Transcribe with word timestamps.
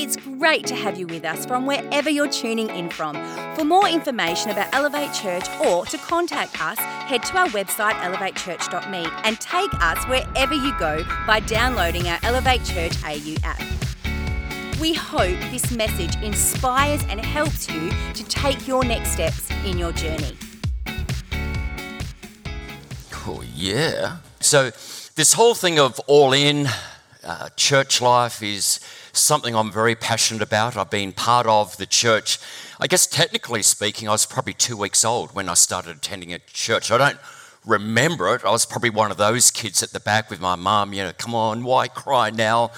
It's 0.00 0.14
great 0.14 0.64
to 0.68 0.76
have 0.76 0.96
you 0.96 1.08
with 1.08 1.24
us 1.24 1.44
from 1.44 1.66
wherever 1.66 2.08
you're 2.08 2.28
tuning 2.28 2.70
in 2.70 2.88
from. 2.88 3.16
For 3.56 3.64
more 3.64 3.88
information 3.88 4.52
about 4.52 4.72
Elevate 4.72 5.12
Church 5.12 5.44
or 5.66 5.86
to 5.86 5.98
contact 5.98 6.62
us, 6.62 6.78
head 6.78 7.24
to 7.24 7.36
our 7.36 7.48
website 7.48 7.94
elevatechurch.me 7.94 9.08
and 9.24 9.40
take 9.40 9.74
us 9.82 10.04
wherever 10.04 10.54
you 10.54 10.72
go 10.78 11.02
by 11.26 11.40
downloading 11.40 12.06
our 12.06 12.20
Elevate 12.22 12.64
Church 12.64 12.92
AU 13.02 13.34
app. 13.42 13.60
We 14.80 14.94
hope 14.94 15.36
this 15.50 15.72
message 15.72 16.14
inspires 16.22 17.02
and 17.08 17.20
helps 17.20 17.68
you 17.68 17.90
to 18.14 18.22
take 18.22 18.68
your 18.68 18.84
next 18.84 19.10
steps 19.10 19.50
in 19.64 19.78
your 19.78 19.90
journey. 19.90 20.36
Oh, 23.26 23.42
yeah. 23.52 24.18
So, 24.38 24.70
this 25.16 25.32
whole 25.32 25.56
thing 25.56 25.80
of 25.80 25.98
all 26.06 26.32
in 26.32 26.68
uh, 27.28 27.50
church 27.56 28.00
life 28.00 28.42
is 28.42 28.80
something 29.12 29.54
I'm 29.54 29.70
very 29.70 29.94
passionate 29.94 30.42
about. 30.42 30.78
I've 30.78 30.90
been 30.90 31.12
part 31.12 31.46
of 31.46 31.76
the 31.76 31.84
church. 31.84 32.38
I 32.80 32.86
guess, 32.86 33.06
technically 33.06 33.62
speaking, 33.62 34.08
I 34.08 34.12
was 34.12 34.24
probably 34.24 34.54
two 34.54 34.78
weeks 34.78 35.04
old 35.04 35.34
when 35.34 35.50
I 35.50 35.54
started 35.54 35.98
attending 35.98 36.32
a 36.32 36.38
church. 36.38 36.90
I 36.90 36.96
don't 36.96 37.18
remember 37.66 38.34
it. 38.34 38.46
I 38.46 38.50
was 38.50 38.64
probably 38.64 38.88
one 38.88 39.10
of 39.10 39.18
those 39.18 39.50
kids 39.50 39.82
at 39.82 39.90
the 39.90 40.00
back 40.00 40.30
with 40.30 40.40
my 40.40 40.56
mum, 40.56 40.94
you 40.94 41.02
know, 41.02 41.12
come 41.18 41.34
on, 41.34 41.64
why 41.64 41.88
cry 41.88 42.30
now 42.30 42.70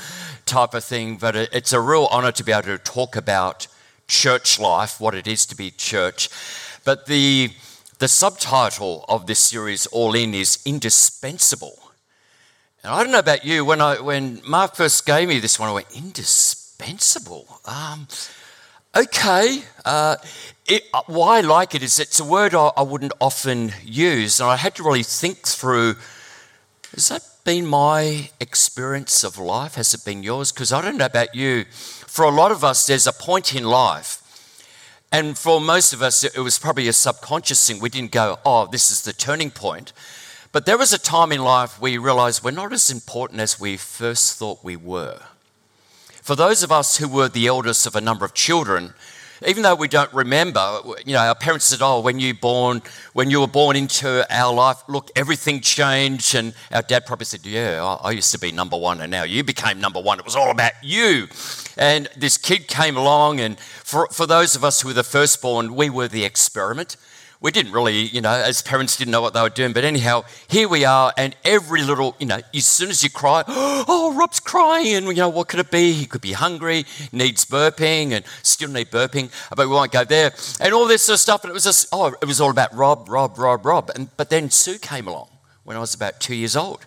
type 0.46 0.74
of 0.74 0.82
thing. 0.82 1.16
But 1.16 1.36
it's 1.36 1.72
a 1.72 1.80
real 1.80 2.08
honour 2.10 2.32
to 2.32 2.42
be 2.42 2.50
able 2.50 2.62
to 2.62 2.78
talk 2.78 3.14
about 3.14 3.68
church 4.08 4.58
life, 4.58 5.00
what 5.00 5.14
it 5.14 5.28
is 5.28 5.46
to 5.46 5.56
be 5.56 5.70
church. 5.70 6.28
But 6.84 7.06
the, 7.06 7.50
the 8.00 8.08
subtitle 8.08 9.04
of 9.08 9.28
this 9.28 9.38
series, 9.38 9.86
All 9.86 10.16
In, 10.16 10.34
is 10.34 10.58
indispensable. 10.66 11.79
And 12.82 12.92
I 12.92 13.02
don't 13.02 13.12
know 13.12 13.18
about 13.18 13.44
you, 13.44 13.64
when, 13.64 13.80
I, 13.80 14.00
when 14.00 14.40
Mark 14.46 14.74
first 14.74 15.04
gave 15.04 15.28
me 15.28 15.38
this 15.38 15.58
one, 15.58 15.68
I 15.68 15.72
went, 15.72 15.94
indispensable? 15.94 17.46
Um, 17.66 18.08
okay. 18.96 19.62
Uh, 19.84 20.16
it, 20.66 20.84
uh, 20.94 21.02
why 21.06 21.38
I 21.38 21.40
like 21.42 21.74
it 21.74 21.82
is 21.82 21.98
it's 21.98 22.20
a 22.20 22.24
word 22.24 22.54
I, 22.54 22.70
I, 22.76 22.82
wouldn't 22.82 23.12
often 23.20 23.72
use, 23.84 24.40
and 24.40 24.48
I 24.48 24.56
had 24.56 24.76
to 24.76 24.82
really 24.82 25.02
think 25.02 25.46
through 25.46 25.96
has 26.94 27.08
that 27.08 27.22
been 27.44 27.66
my 27.66 28.30
experience 28.40 29.24
of 29.24 29.38
life? 29.38 29.74
Has 29.74 29.94
it 29.94 30.04
been 30.04 30.22
yours? 30.22 30.50
Because 30.50 30.72
I 30.72 30.80
don't 30.82 30.96
know 30.96 31.06
about 31.06 31.34
you. 31.34 31.64
For 31.70 32.24
a 32.24 32.30
lot 32.30 32.50
of 32.50 32.64
us, 32.64 32.86
there's 32.86 33.06
a 33.06 33.12
point 33.12 33.54
in 33.54 33.64
life. 33.64 34.16
And 35.12 35.36
for 35.36 35.60
most 35.60 35.92
of 35.92 36.02
us, 36.02 36.24
it 36.24 36.38
was 36.38 36.58
probably 36.58 36.88
a 36.88 36.92
subconscious 36.92 37.66
thing. 37.66 37.80
We 37.80 37.88
didn't 37.88 38.12
go, 38.12 38.38
oh, 38.44 38.66
this 38.66 38.90
is 38.90 39.02
the 39.02 39.12
turning 39.12 39.50
point. 39.50 39.92
But 40.52 40.66
there 40.66 40.78
was 40.78 40.92
a 40.92 40.98
time 40.98 41.30
in 41.30 41.44
life 41.44 41.80
we 41.80 41.96
realized 41.96 42.42
we're 42.42 42.50
not 42.50 42.72
as 42.72 42.90
important 42.90 43.40
as 43.40 43.60
we 43.60 43.76
first 43.76 44.36
thought 44.36 44.64
we 44.64 44.74
were. 44.74 45.20
For 46.22 46.34
those 46.34 46.64
of 46.64 46.72
us 46.72 46.96
who 46.96 47.08
were 47.08 47.28
the 47.28 47.46
eldest 47.46 47.86
of 47.86 47.94
a 47.94 48.00
number 48.00 48.24
of 48.24 48.34
children, 48.34 48.94
even 49.46 49.62
though 49.62 49.76
we 49.76 49.86
don't 49.86 50.12
remember, 50.12 50.80
you 51.06 51.12
know, 51.12 51.20
our 51.20 51.36
parents 51.36 51.66
said, 51.66 51.80
"Oh, 51.80 52.00
when 52.00 52.18
you 52.18 52.34
born, 52.34 52.82
when 53.12 53.30
you 53.30 53.40
were 53.40 53.46
born 53.46 53.76
into 53.76 54.26
our 54.28 54.52
life, 54.52 54.78
look, 54.88 55.08
everything 55.14 55.60
changed." 55.60 56.34
And 56.34 56.52
our 56.72 56.82
dad 56.82 57.06
probably 57.06 57.26
said, 57.26 57.46
"Yeah, 57.46 57.82
I 58.02 58.10
used 58.10 58.32
to 58.32 58.38
be 58.38 58.50
number 58.50 58.76
one, 58.76 59.00
and 59.00 59.10
now 59.10 59.22
you 59.22 59.44
became 59.44 59.80
number 59.80 60.00
one. 60.00 60.18
It 60.18 60.24
was 60.24 60.36
all 60.36 60.50
about 60.50 60.72
you." 60.82 61.28
And 61.76 62.08
this 62.16 62.36
kid 62.36 62.66
came 62.66 62.96
along, 62.96 63.38
and 63.38 63.56
for 63.84 64.08
for 64.10 64.26
those 64.26 64.56
of 64.56 64.64
us 64.64 64.80
who 64.80 64.88
were 64.88 64.94
the 64.94 65.04
firstborn, 65.04 65.76
we 65.76 65.88
were 65.90 66.08
the 66.08 66.24
experiment 66.24 66.96
we 67.40 67.50
didn't 67.50 67.72
really, 67.72 68.02
you 68.02 68.20
know, 68.20 68.30
as 68.30 68.60
parents 68.60 68.96
didn't 68.96 69.12
know 69.12 69.22
what 69.22 69.32
they 69.32 69.40
were 69.40 69.48
doing. 69.48 69.72
But 69.72 69.84
anyhow, 69.84 70.24
here 70.48 70.68
we 70.68 70.84
are, 70.84 71.12
and 71.16 71.34
every 71.44 71.82
little, 71.82 72.14
you 72.18 72.26
know, 72.26 72.40
as 72.54 72.66
soon 72.66 72.90
as 72.90 73.02
you 73.02 73.08
cry, 73.08 73.44
oh, 73.48 74.14
Rob's 74.16 74.40
crying, 74.40 74.94
and 74.94 75.06
you 75.06 75.14
know, 75.14 75.28
what 75.28 75.48
could 75.48 75.60
it 75.60 75.70
be? 75.70 75.92
He 75.92 76.06
could 76.06 76.20
be 76.20 76.32
hungry, 76.32 76.84
needs 77.12 77.44
burping, 77.46 78.12
and 78.12 78.24
still 78.42 78.68
need 78.68 78.90
burping, 78.90 79.30
but 79.56 79.66
we 79.66 79.74
won't 79.74 79.92
go 79.92 80.04
there, 80.04 80.32
and 80.60 80.74
all 80.74 80.86
this 80.86 81.02
sort 81.02 81.14
of 81.14 81.20
stuff. 81.20 81.44
And 81.44 81.50
it 81.50 81.54
was 81.54 81.64
just, 81.64 81.86
oh, 81.92 82.14
it 82.20 82.26
was 82.26 82.40
all 82.40 82.50
about 82.50 82.74
Rob, 82.74 83.08
Rob, 83.08 83.38
Rob, 83.38 83.64
Rob. 83.64 83.90
And 83.94 84.14
but 84.16 84.28
then 84.28 84.50
Sue 84.50 84.78
came 84.78 85.08
along 85.08 85.28
when 85.64 85.76
I 85.76 85.80
was 85.80 85.94
about 85.94 86.20
two 86.20 86.34
years 86.34 86.56
old. 86.56 86.84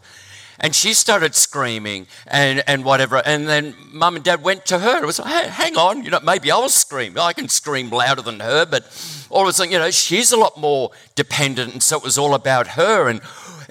And 0.59 0.73
she 0.73 0.93
started 0.93 1.35
screaming 1.35 2.07
and, 2.27 2.63
and 2.67 2.85
whatever. 2.85 3.21
And 3.25 3.47
then 3.47 3.75
mum 3.91 4.15
and 4.15 4.23
dad 4.23 4.43
went 4.43 4.65
to 4.67 4.79
her. 4.79 5.03
It 5.03 5.05
was 5.05 5.19
like, 5.19 5.33
hey, 5.33 5.49
hang 5.49 5.77
on, 5.77 6.03
you 6.03 6.11
know, 6.11 6.19
maybe 6.21 6.51
I'll 6.51 6.69
scream. 6.69 7.17
I 7.19 7.33
can 7.33 7.49
scream 7.49 7.89
louder 7.89 8.21
than 8.21 8.39
her, 8.39 8.65
but 8.65 8.85
all 9.33 9.43
of 9.43 9.49
a 9.49 9.53
sudden, 9.53 9.71
you 9.71 9.79
know, 9.79 9.91
she's 9.91 10.31
a 10.31 10.37
lot 10.37 10.57
more 10.57 10.91
dependent. 11.15 11.73
And 11.73 11.83
so 11.83 11.97
it 11.97 12.03
was 12.03 12.17
all 12.17 12.33
about 12.33 12.67
her. 12.67 13.09
And 13.09 13.21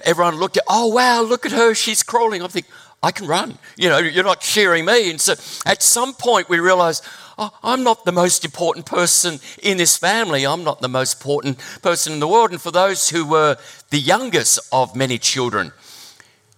everyone 0.03 0.35
looked 0.35 0.57
at, 0.57 0.63
oh, 0.67 0.87
wow, 0.87 1.21
look 1.21 1.45
at 1.45 1.51
her. 1.51 1.73
She's 1.73 2.03
crawling. 2.03 2.43
I 2.43 2.47
think, 2.47 2.67
I 3.01 3.11
can 3.11 3.27
run. 3.27 3.57
You 3.77 3.89
know, 3.89 3.97
you're 3.97 4.23
not 4.23 4.41
cheering 4.41 4.85
me. 4.85 5.09
And 5.09 5.19
so 5.19 5.33
at 5.65 5.81
some 5.83 6.13
point, 6.13 6.49
we 6.49 6.59
realized, 6.59 7.03
oh, 7.37 7.51
I'm 7.63 7.83
not 7.83 8.05
the 8.05 8.11
most 8.11 8.45
important 8.45 8.85
person 8.85 9.39
in 9.61 9.77
this 9.77 9.97
family. 9.97 10.45
I'm 10.45 10.63
not 10.63 10.81
the 10.81 10.87
most 10.87 11.15
important 11.15 11.57
person 11.81 12.13
in 12.13 12.19
the 12.19 12.27
world. 12.27 12.51
And 12.51 12.61
for 12.61 12.71
those 12.71 13.09
who 13.09 13.25
were 13.25 13.57
the 13.89 13.99
youngest 13.99 14.59
of 14.71 14.95
many 14.95 15.17
children, 15.17 15.73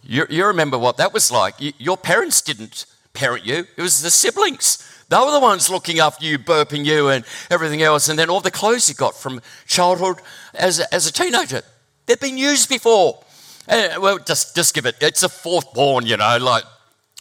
you, 0.03 0.25
you 0.29 0.45
remember 0.45 0.77
what 0.77 0.97
that 0.97 1.13
was 1.13 1.31
like. 1.31 1.59
You, 1.59 1.73
your 1.77 1.97
parents 1.97 2.41
didn't 2.41 2.85
parent 3.15 3.45
you, 3.45 3.65
it 3.75 3.81
was 3.81 4.01
the 4.01 4.11
siblings. 4.11 4.77
They 5.09 5.17
were 5.17 5.31
the 5.31 5.39
ones 5.39 5.69
looking 5.69 5.99
after 5.99 6.25
you, 6.25 6.39
burping 6.39 6.83
you, 6.83 7.09
and 7.09 7.25
everything 7.51 7.81
else. 7.83 8.09
And 8.09 8.17
then 8.17 8.29
all 8.29 8.41
the 8.41 8.51
clothes 8.51 8.89
you 8.89 8.95
got 8.95 9.15
from 9.15 9.41
childhood 9.67 10.17
as 10.53 10.79
a, 10.79 10.93
as 10.93 11.05
a 11.05 11.13
teenager, 11.13 11.61
they've 12.05 12.19
been 12.19 12.37
used 12.37 12.69
before. 12.69 13.23
And, 13.67 14.01
well, 14.01 14.17
just, 14.17 14.55
just 14.55 14.73
give 14.73 14.85
it, 14.85 14.95
it's 15.01 15.23
a 15.23 15.29
fourth 15.29 15.73
born, 15.73 16.05
you 16.05 16.17
know, 16.17 16.37
like 16.39 16.63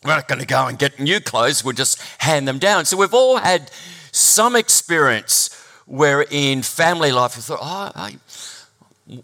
we're 0.04 0.14
not 0.14 0.28
going 0.28 0.40
to 0.40 0.46
go 0.46 0.66
and 0.66 0.78
get 0.78 1.00
new 1.00 1.20
clothes, 1.20 1.64
we'll 1.64 1.74
just 1.74 2.00
hand 2.18 2.46
them 2.46 2.58
down. 2.58 2.84
So 2.84 2.96
we've 2.96 3.14
all 3.14 3.38
had 3.38 3.70
some 4.12 4.54
experience 4.54 5.50
where 5.86 6.22
in 6.30 6.62
family 6.62 7.12
life 7.12 7.36
we 7.36 7.42
thought, 7.42 7.58
oh, 7.60 7.92
I, 7.94 8.16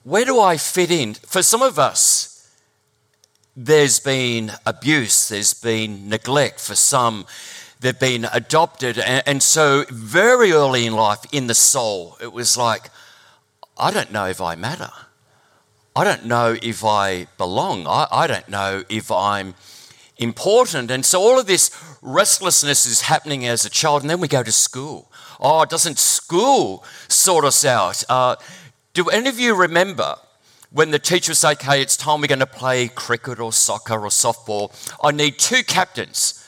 where 0.05 0.25
do 0.25 0.41
I 0.41 0.57
fit 0.57 0.91
in? 0.91 1.15
For 1.15 1.43
some 1.43 1.63
of 1.63 1.79
us, 1.79 2.49
there's 3.57 4.01
been 4.01 4.53
abuse, 4.65 5.29
there's 5.29 5.55
been 5.55 6.09
neglect 6.09 6.61
for 6.61 6.75
some, 6.75 7.27
they've 7.81 7.99
been 7.99 8.27
adopted. 8.33 8.99
And, 8.99 9.23
and, 9.27 9.43
so, 9.43 9.85
very 9.91 10.53
early 10.53 10.87
in 10.87 10.95
life, 10.95 11.21
in 11.33 11.47
the 11.47 11.55
soul, 11.55 12.17
it 12.21 12.33
was 12.33 12.57
like, 12.57 12.91
I 13.77 13.91
don't 13.91 14.13
know 14.13 14.27
if 14.27 14.41
I 14.41 14.55
matter. 14.55 14.91
I 15.97 16.05
don't 16.05 16.27
know 16.27 16.57
if 16.63 16.85
I 16.85 17.27
belong. 17.37 17.87
I, 17.87 18.07
I 18.11 18.27
don't 18.27 18.49
know 18.49 18.85
if 18.89 19.11
I'm 19.11 19.55
important. 20.19 20.91
And 20.91 21.05
so, 21.05 21.21
all 21.21 21.39
of 21.39 21.47
this 21.47 21.71
restlessness 22.03 22.87
is 22.87 23.03
happening 23.03 23.47
as 23.47 23.65
a 23.65 23.71
child. 23.71 24.03
And 24.03 24.11
then 24.11 24.21
we 24.21 24.29
go 24.29 24.43
to 24.43 24.53
school. 24.53 25.11
Oh, 25.41 25.65
doesn't 25.65 25.99
school 25.99 26.85
sort 27.09 27.45
us 27.45 27.65
out? 27.65 28.05
Uh, 28.09 28.37
do 28.93 29.09
any 29.09 29.29
of 29.29 29.41
you 29.41 29.55
remember? 29.55 30.17
when 30.73 30.93
the 30.93 30.99
teacher 31.01 31.31
would 31.31 31.37
say, 31.37 31.51
okay, 31.51 31.83
it's 31.83 31.97
time 31.97 32.21
we're 32.21 32.29
going 32.29 32.39
to 32.39 32.47
play 32.47 32.87
cricket 32.87 33.41
or 33.41 33.53
soccer 33.53 33.95
or 33.95 34.09
softball, 34.09 34.71
I 35.03 35.11
need 35.11 35.37
two 35.37 35.65
captains. 35.65 36.40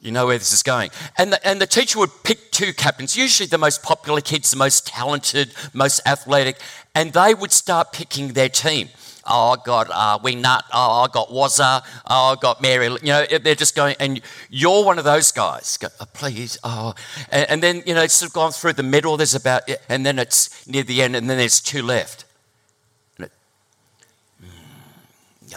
You 0.00 0.12
know 0.12 0.26
where 0.26 0.38
this 0.38 0.52
is 0.52 0.62
going. 0.62 0.90
And 1.18 1.32
the, 1.32 1.46
and 1.46 1.60
the 1.60 1.66
teacher 1.66 1.98
would 1.98 2.10
pick 2.22 2.52
two 2.52 2.72
captains, 2.72 3.16
usually 3.16 3.46
the 3.46 3.58
most 3.58 3.82
popular 3.82 4.20
kids, 4.20 4.50
the 4.50 4.56
most 4.56 4.86
talented, 4.86 5.52
most 5.72 6.00
athletic, 6.06 6.58
and 6.94 7.12
they 7.12 7.34
would 7.34 7.52
start 7.52 7.92
picking 7.92 8.34
their 8.34 8.48
team. 8.48 8.88
Oh, 9.28 9.50
I 9.50 9.56
got 9.64 9.88
uh, 9.90 10.18
Wingnut. 10.22 10.62
Oh, 10.72 11.02
I 11.02 11.08
got 11.12 11.30
Wazza. 11.30 11.82
Oh, 12.06 12.32
I 12.32 12.36
got 12.40 12.62
Mary. 12.62 12.86
You 12.86 12.98
know, 13.02 13.26
they're 13.26 13.56
just 13.56 13.74
going, 13.74 13.96
and 13.98 14.20
you're 14.50 14.84
one 14.84 14.98
of 14.98 15.04
those 15.04 15.32
guys. 15.32 15.76
Go, 15.78 15.88
oh, 16.00 16.04
please. 16.12 16.58
Oh. 16.62 16.94
And, 17.32 17.50
and, 17.50 17.62
then, 17.62 17.82
you 17.86 17.94
know, 17.94 18.02
it's 18.02 18.14
sort 18.14 18.30
of 18.30 18.34
gone 18.34 18.52
through 18.52 18.74
the 18.74 18.84
middle. 18.84 19.16
There's 19.16 19.34
about, 19.34 19.62
and 19.88 20.06
then 20.06 20.20
it's 20.20 20.64
near 20.68 20.84
the 20.84 21.02
end, 21.02 21.16
and 21.16 21.28
then 21.28 21.38
there's 21.38 21.60
two 21.60 21.82
left. 21.82 22.24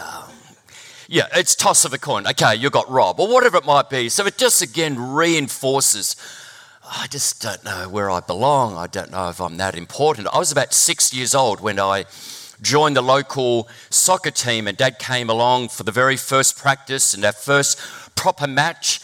Um, 0.00 0.29
yeah, 1.10 1.26
it's 1.34 1.54
toss 1.54 1.84
of 1.84 1.92
a 1.92 1.98
coin. 1.98 2.26
Okay, 2.26 2.54
you 2.54 2.70
got 2.70 2.88
Rob, 2.88 3.20
or 3.20 3.28
whatever 3.28 3.58
it 3.58 3.66
might 3.66 3.90
be. 3.90 4.08
So 4.08 4.24
it 4.26 4.38
just 4.38 4.62
again 4.62 5.12
reinforces 5.12 6.16
I 6.92 7.06
just 7.06 7.40
don't 7.40 7.64
know 7.64 7.88
where 7.88 8.10
I 8.10 8.18
belong. 8.18 8.76
I 8.76 8.88
don't 8.88 9.12
know 9.12 9.28
if 9.28 9.40
I'm 9.40 9.56
that 9.58 9.76
important. 9.76 10.26
I 10.32 10.38
was 10.38 10.50
about 10.50 10.74
six 10.74 11.14
years 11.14 11.36
old 11.36 11.60
when 11.60 11.78
I 11.78 12.04
joined 12.62 12.96
the 12.96 13.02
local 13.02 13.68
soccer 13.90 14.32
team, 14.32 14.66
and 14.66 14.76
dad 14.76 14.98
came 14.98 15.30
along 15.30 15.68
for 15.68 15.84
the 15.84 15.92
very 15.92 16.16
first 16.16 16.58
practice 16.58 17.14
and 17.14 17.24
our 17.24 17.32
first 17.32 17.78
proper 18.16 18.48
match. 18.48 19.00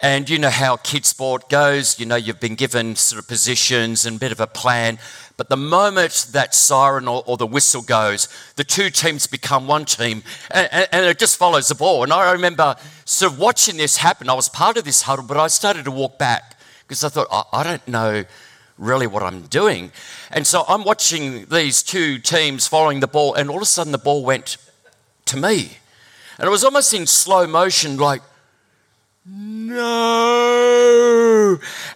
And 0.00 0.30
you 0.30 0.38
know 0.38 0.50
how 0.50 0.76
kid 0.76 1.04
sport 1.04 1.48
goes. 1.48 1.98
You 1.98 2.06
know, 2.06 2.14
you've 2.14 2.38
been 2.38 2.54
given 2.54 2.94
sort 2.94 3.20
of 3.20 3.26
positions 3.26 4.06
and 4.06 4.16
a 4.16 4.18
bit 4.18 4.30
of 4.30 4.38
a 4.38 4.46
plan. 4.46 4.98
But 5.36 5.48
the 5.48 5.56
moment 5.56 6.28
that 6.32 6.54
siren 6.54 7.08
or, 7.08 7.24
or 7.26 7.36
the 7.36 7.46
whistle 7.46 7.82
goes, 7.82 8.28
the 8.54 8.62
two 8.62 8.90
teams 8.90 9.26
become 9.26 9.66
one 9.66 9.84
team 9.84 10.22
and, 10.52 10.68
and, 10.70 10.88
and, 10.92 11.06
it 11.06 11.18
just 11.18 11.36
follows 11.36 11.68
the 11.68 11.74
ball. 11.74 12.04
And 12.04 12.12
I 12.12 12.32
remember 12.32 12.76
sort 13.04 13.32
of 13.32 13.38
watching 13.38 13.76
this 13.76 13.96
happen. 13.96 14.28
I 14.28 14.34
was 14.34 14.48
part 14.48 14.76
of 14.76 14.84
this 14.84 15.02
huddle, 15.02 15.24
but 15.24 15.36
I 15.36 15.48
started 15.48 15.84
to 15.84 15.90
walk 15.90 16.18
back 16.18 16.56
because 16.82 17.02
I 17.02 17.08
thought, 17.08 17.28
I, 17.30 17.60
I 17.60 17.62
don't 17.64 17.86
know 17.88 18.24
really 18.78 19.06
what 19.06 19.22
I'm 19.22 19.42
doing. 19.42 19.90
And 20.30 20.46
so 20.46 20.64
I'm 20.68 20.84
watching 20.84 21.46
these 21.46 21.82
two 21.82 22.18
teams 22.18 22.66
following 22.66 23.00
the 23.00 23.08
ball, 23.08 23.34
and 23.34 23.50
all 23.50 23.56
of 23.56 23.62
a 23.62 23.66
sudden 23.66 23.92
the 23.92 23.98
ball 23.98 24.24
went 24.24 24.56
to 25.26 25.36
me. 25.36 25.78
And 26.38 26.46
it 26.46 26.50
was 26.50 26.64
almost 26.64 26.94
in 26.94 27.06
slow 27.06 27.46
motion, 27.46 27.96
like, 27.96 28.22
no, 29.30 30.38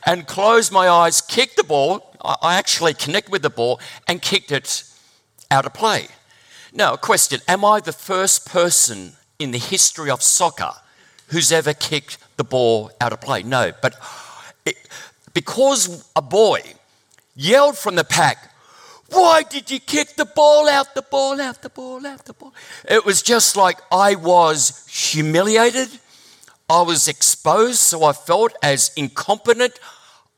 and 0.05 0.26
closed 0.26 0.70
my 0.70 0.88
eyes, 0.88 1.20
kicked 1.23 1.56
the 1.56 1.64
ball. 1.64 2.14
I 2.20 2.56
actually 2.56 2.94
connected 2.94 3.32
with 3.32 3.43
the 3.43 3.50
ball 3.50 3.81
and 4.06 4.20
kicked 4.20 4.52
it 4.52 4.84
out 5.50 5.64
of 5.67 5.73
play. 5.75 6.08
Now, 6.73 6.94
a 6.94 6.99
question 6.99 7.40
Am 7.49 7.64
I 7.64 7.81
the 7.81 7.93
first 7.93 8.46
person 8.46 9.12
in 9.38 9.50
the 9.50 9.58
history 9.58 10.11
of 10.11 10.23
soccer 10.23 10.73
who's 11.29 11.50
ever 11.52 11.73
kicked 11.75 12.19
the 12.37 12.44
ball 12.44 12.90
out 13.00 13.12
of 13.12 13.20
play? 13.20 13.43
No, 13.43 13.73
but 13.81 13.94
it, 14.64 14.76
because 15.32 16.05
a 16.14 16.23
boy 16.23 16.61
yelled 17.35 17.78
from 17.78 17.94
the 17.94 18.05
pack, 18.05 18.50
why 19.08 19.43
did 19.43 19.70
you 19.70 19.81
kick 19.81 20.17
the 20.17 20.25
ball 20.25 20.69
out, 20.69 20.94
the 20.94 21.02
ball 21.02 21.40
out, 21.40 21.62
the 21.62 21.69
ball 21.69 22.06
out, 22.06 22.25
the 22.25 22.32
ball? 22.32 22.55
It 22.88 23.05
was 23.05 23.23
just 23.23 23.56
like 23.56 23.78
I 23.90 24.14
was 24.14 24.87
humiliated. 24.90 25.88
I 26.72 26.80
was 26.80 27.06
exposed, 27.06 27.80
so 27.80 28.02
I 28.02 28.14
felt 28.14 28.54
as 28.62 28.92
incompetent. 28.96 29.78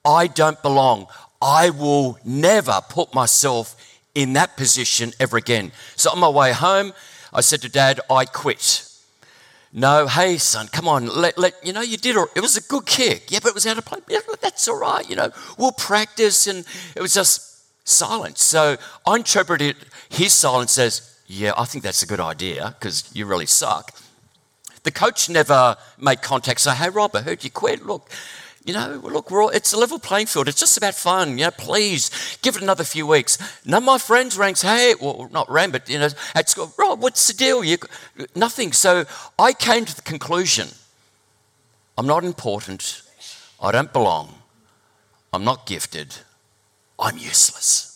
I 0.05 0.27
don't 0.27 0.61
belong. 0.63 1.07
I 1.41 1.71
will 1.71 2.19
never 2.25 2.81
put 2.89 3.15
myself 3.15 3.77
in 4.17 4.33
that 4.33 4.57
position 4.57 5.13
ever 5.21 5.37
again. 5.37 5.71
So 5.95 6.11
on 6.11 6.19
my 6.19 6.29
way 6.29 6.53
home, 6.53 6.93
I 7.33 7.41
said 7.41 7.63
to 7.63 7.69
dad, 7.69 8.01
I 8.11 8.25
quit. 8.25 8.85
No, 9.73 10.09
hey 10.09 10.39
son, 10.39 10.67
come 10.67 10.89
on, 10.89 11.07
let, 11.07 11.39
let 11.39 11.55
you 11.65 11.73
know 11.73 11.83
you 11.83 11.97
did 11.97 12.17
it 12.17 12.41
was 12.41 12.57
a 12.57 12.63
good 12.63 12.85
kick. 12.85 13.31
Yeah, 13.31 13.39
but 13.41 13.51
it 13.51 13.55
was 13.55 13.67
out 13.67 13.79
of 13.79 13.85
play. 13.85 14.01
Yeah, 14.09 14.19
that's 14.41 14.67
all 14.67 14.81
right, 14.81 15.09
you 15.09 15.15
know. 15.15 15.31
We'll 15.57 15.71
practice 15.71 16.49
and 16.49 16.65
it 16.97 17.01
was 17.01 17.15
just 17.15 17.63
silence. 17.87 18.43
So 18.43 18.77
I 19.07 19.17
interpreted 19.17 19.77
his 20.09 20.33
silence 20.33 20.79
as, 20.79 21.17
yeah, 21.29 21.53
I 21.57 21.65
think 21.65 21.85
that's 21.85 22.03
a 22.03 22.07
good 22.09 22.21
idea 22.21 22.75
because 22.77 23.09
you 23.15 23.25
really 23.25 23.47
suck. 23.47 23.93
The 24.85 24.93
coach 24.93 25.29
never 25.29 25.77
made 25.99 26.23
contact, 26.23 26.61
say, 26.61 26.75
hey, 26.75 26.91
Rob, 26.91 27.17
I 27.17 27.23
heard 27.23 27.43
you 27.43 27.51
quit. 27.51 27.85
Look, 27.85 28.11
you 28.65 28.73
know, 28.73 29.01
look, 29.03 29.31
all, 29.31 29.51
it's 29.51 29.73
a 29.73 29.79
level 29.79 29.99
playing 29.99 30.27
field. 30.27 30.49
It's 30.49 30.61
just 30.61 30.77
about 30.77 30.95
fun. 30.95 31.37
You 31.39 31.45
know, 31.45 31.51
please 31.51 32.39
give 32.43 32.57
it 32.57 32.63
another 32.63 32.85
few 32.85 33.07
weeks. 33.07 33.37
None 33.67 33.83
of 33.83 33.85
my 33.85 33.99
friends 33.99 34.39
rang, 34.39 34.55
hey, 34.55 34.95
well, 35.01 35.29
not 35.33 35.51
ran, 35.51 35.71
but, 35.71 35.89
you 35.89 35.99
know, 35.99 36.09
at 36.35 36.49
school, 36.49 36.73
Rob, 36.79 37.03
what's 37.03 37.27
the 37.27 37.35
deal? 37.35 37.65
You, 37.65 37.77
nothing. 38.35 38.73
So 38.73 39.05
I 39.39 39.53
came 39.53 39.85
to 39.85 39.97
the 39.97 40.03
conclusion 40.03 40.69
I'm 41.97 42.07
not 42.07 42.25
important. 42.25 43.03
I 43.63 43.71
don't 43.71 43.93
belong. 43.93 44.35
I'm 45.33 45.45
not 45.45 45.67
gifted. 45.67 46.17
I'm 46.99 47.17
useless. 47.17 47.94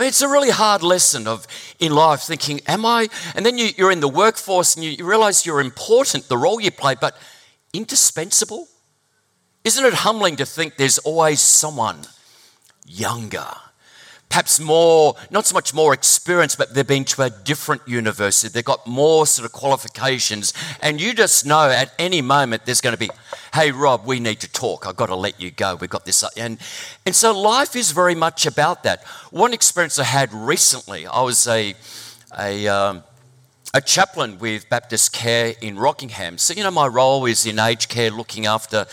Mean, 0.00 0.08
it's 0.08 0.22
a 0.22 0.28
really 0.28 0.48
hard 0.48 0.82
lesson 0.82 1.26
of 1.26 1.46
in 1.78 1.92
life 1.92 2.22
thinking, 2.22 2.62
am 2.66 2.86
I? 2.86 3.08
And 3.34 3.44
then 3.44 3.58
you, 3.58 3.86
are 3.86 3.92
in 3.92 4.00
the 4.00 4.08
workforce 4.08 4.74
and 4.74 4.82
you, 4.82 4.92
you 4.92 5.04
realize 5.04 5.44
you're 5.44 5.60
important, 5.60 6.26
the 6.26 6.38
role 6.38 6.58
you 6.58 6.70
play, 6.70 6.94
but 6.98 7.18
indispensable. 7.74 8.66
Isn't 9.62 9.84
it 9.84 9.92
humbling 9.92 10.36
to 10.36 10.46
think 10.46 10.78
there's 10.78 10.96
always 10.96 11.42
someone 11.42 11.98
younger, 12.86 13.46
perhaps 14.30 14.60
more, 14.60 15.16
not 15.30 15.44
so 15.44 15.54
much 15.54 15.74
more 15.74 15.92
experience, 15.92 16.54
but 16.54 16.72
they've 16.72 16.86
been 16.86 17.04
to 17.04 17.22
a 17.22 17.30
different 17.30 17.82
university. 17.86 18.48
They've 18.48 18.64
got 18.64 18.86
more 18.86 19.26
sort 19.26 19.44
of 19.44 19.52
qualifications. 19.52 20.54
And 20.80 21.00
you 21.00 21.12
just 21.14 21.44
know 21.44 21.68
at 21.68 21.92
any 21.98 22.22
moment 22.22 22.64
there's 22.64 22.80
going 22.80 22.94
to 22.94 22.98
be, 22.98 23.10
hey, 23.52 23.72
Rob, 23.72 24.06
we 24.06 24.20
need 24.20 24.38
to 24.40 24.50
talk. 24.50 24.86
I've 24.86 24.94
got 24.94 25.06
to 25.06 25.16
let 25.16 25.40
you 25.40 25.50
go. 25.50 25.74
We've 25.74 25.90
got 25.90 26.04
this. 26.04 26.24
And, 26.36 26.58
and 27.04 27.14
so 27.14 27.38
life 27.38 27.74
is 27.74 27.90
very 27.90 28.14
much 28.14 28.46
about 28.46 28.84
that. 28.84 29.02
One 29.32 29.52
experience 29.52 29.98
I 29.98 30.04
had 30.04 30.32
recently, 30.32 31.08
I 31.08 31.22
was 31.22 31.48
a, 31.48 31.74
a, 32.38 32.68
um, 32.68 33.02
a 33.74 33.80
chaplain 33.80 34.38
with 34.38 34.68
Baptist 34.68 35.12
Care 35.12 35.54
in 35.60 35.76
Rockingham. 35.76 36.38
So, 36.38 36.54
you 36.54 36.62
know, 36.62 36.70
my 36.70 36.86
role 36.86 37.26
is 37.26 37.46
in 37.46 37.58
aged 37.58 37.88
care, 37.88 38.12
looking 38.12 38.46
after 38.46 38.86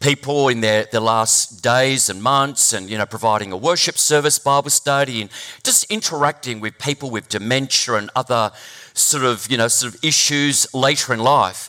people 0.00 0.48
in 0.48 0.62
their, 0.62 0.86
their 0.90 1.00
last 1.00 1.62
days 1.62 2.08
and 2.08 2.22
months 2.22 2.72
and 2.72 2.88
you 2.88 2.96
know 2.96 3.06
providing 3.06 3.52
a 3.52 3.56
worship 3.56 3.98
service 3.98 4.38
bible 4.38 4.70
study 4.70 5.20
and 5.20 5.30
just 5.62 5.84
interacting 5.90 6.58
with 6.58 6.78
people 6.78 7.10
with 7.10 7.28
dementia 7.28 7.94
and 7.94 8.10
other 8.16 8.50
sort 8.94 9.24
of 9.24 9.50
you 9.50 9.58
know 9.58 9.68
sort 9.68 9.94
of 9.94 10.02
issues 10.02 10.72
later 10.74 11.12
in 11.12 11.20
life 11.20 11.68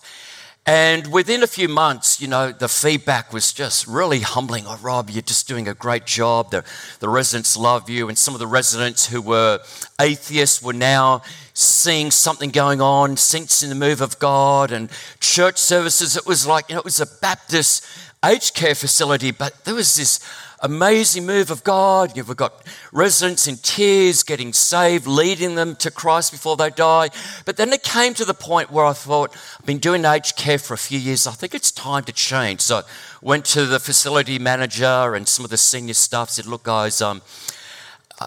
and 0.65 1.11
within 1.11 1.41
a 1.41 1.47
few 1.47 1.67
months, 1.67 2.21
you 2.21 2.27
know, 2.27 2.51
the 2.51 2.67
feedback 2.67 3.33
was 3.33 3.51
just 3.51 3.87
really 3.87 4.19
humbling. 4.19 4.65
Oh, 4.67 4.77
Rob, 4.79 5.09
you're 5.09 5.23
just 5.23 5.47
doing 5.47 5.67
a 5.67 5.73
great 5.73 6.05
job. 6.05 6.51
The, 6.51 6.63
the 6.99 7.09
residents 7.09 7.57
love 7.57 7.89
you. 7.89 8.09
And 8.09 8.17
some 8.17 8.35
of 8.35 8.39
the 8.39 8.45
residents 8.45 9.07
who 9.07 9.23
were 9.23 9.59
atheists 9.99 10.61
were 10.61 10.73
now 10.73 11.23
seeing 11.55 12.11
something 12.11 12.51
going 12.51 12.79
on, 12.79 13.17
sensing 13.17 13.69
the 13.69 13.75
move 13.75 14.01
of 14.01 14.19
God. 14.19 14.71
And 14.71 14.91
church 15.19 15.57
services, 15.57 16.15
it 16.15 16.27
was 16.27 16.45
like, 16.45 16.69
you 16.69 16.75
know, 16.75 16.79
it 16.79 16.85
was 16.85 17.01
a 17.01 17.07
Baptist 17.21 17.83
aged 18.23 18.53
care 18.53 18.75
facility, 18.75 19.31
but 19.31 19.65
there 19.65 19.75
was 19.75 19.95
this 19.95 20.19
amazing 20.61 21.25
move 21.25 21.49
of 21.49 21.63
God. 21.63 22.15
You've 22.15 22.35
got 22.35 22.63
residents 22.91 23.47
in 23.47 23.57
tears 23.57 24.21
getting 24.23 24.53
saved, 24.53 25.07
leading 25.07 25.55
them 25.55 25.75
to 25.77 25.89
Christ 25.89 26.31
before 26.31 26.55
they 26.55 26.69
die. 26.69 27.09
But 27.45 27.57
then 27.57 27.73
it 27.73 27.83
came 27.83 28.13
to 28.13 28.25
the 28.25 28.33
point 28.33 28.71
where 28.71 28.85
I 28.85 28.93
thought, 28.93 29.35
I've 29.59 29.65
been 29.65 29.79
doing 29.79 30.05
aged 30.05 30.35
care 30.35 30.59
for 30.59 30.73
a 30.73 30.77
few 30.77 30.99
years. 30.99 31.25
I 31.25 31.31
think 31.31 31.55
it's 31.55 31.71
time 31.71 32.03
to 32.03 32.13
change. 32.13 32.61
So 32.61 32.77
I 32.77 32.83
went 33.21 33.45
to 33.45 33.65
the 33.65 33.79
facility 33.79 34.37
manager 34.37 35.15
and 35.15 35.27
some 35.27 35.43
of 35.43 35.51
the 35.51 35.57
senior 35.57 35.95
staff 35.95 36.29
said, 36.29 36.45
look, 36.45 36.63
guys, 36.63 37.01
um, 37.01 37.21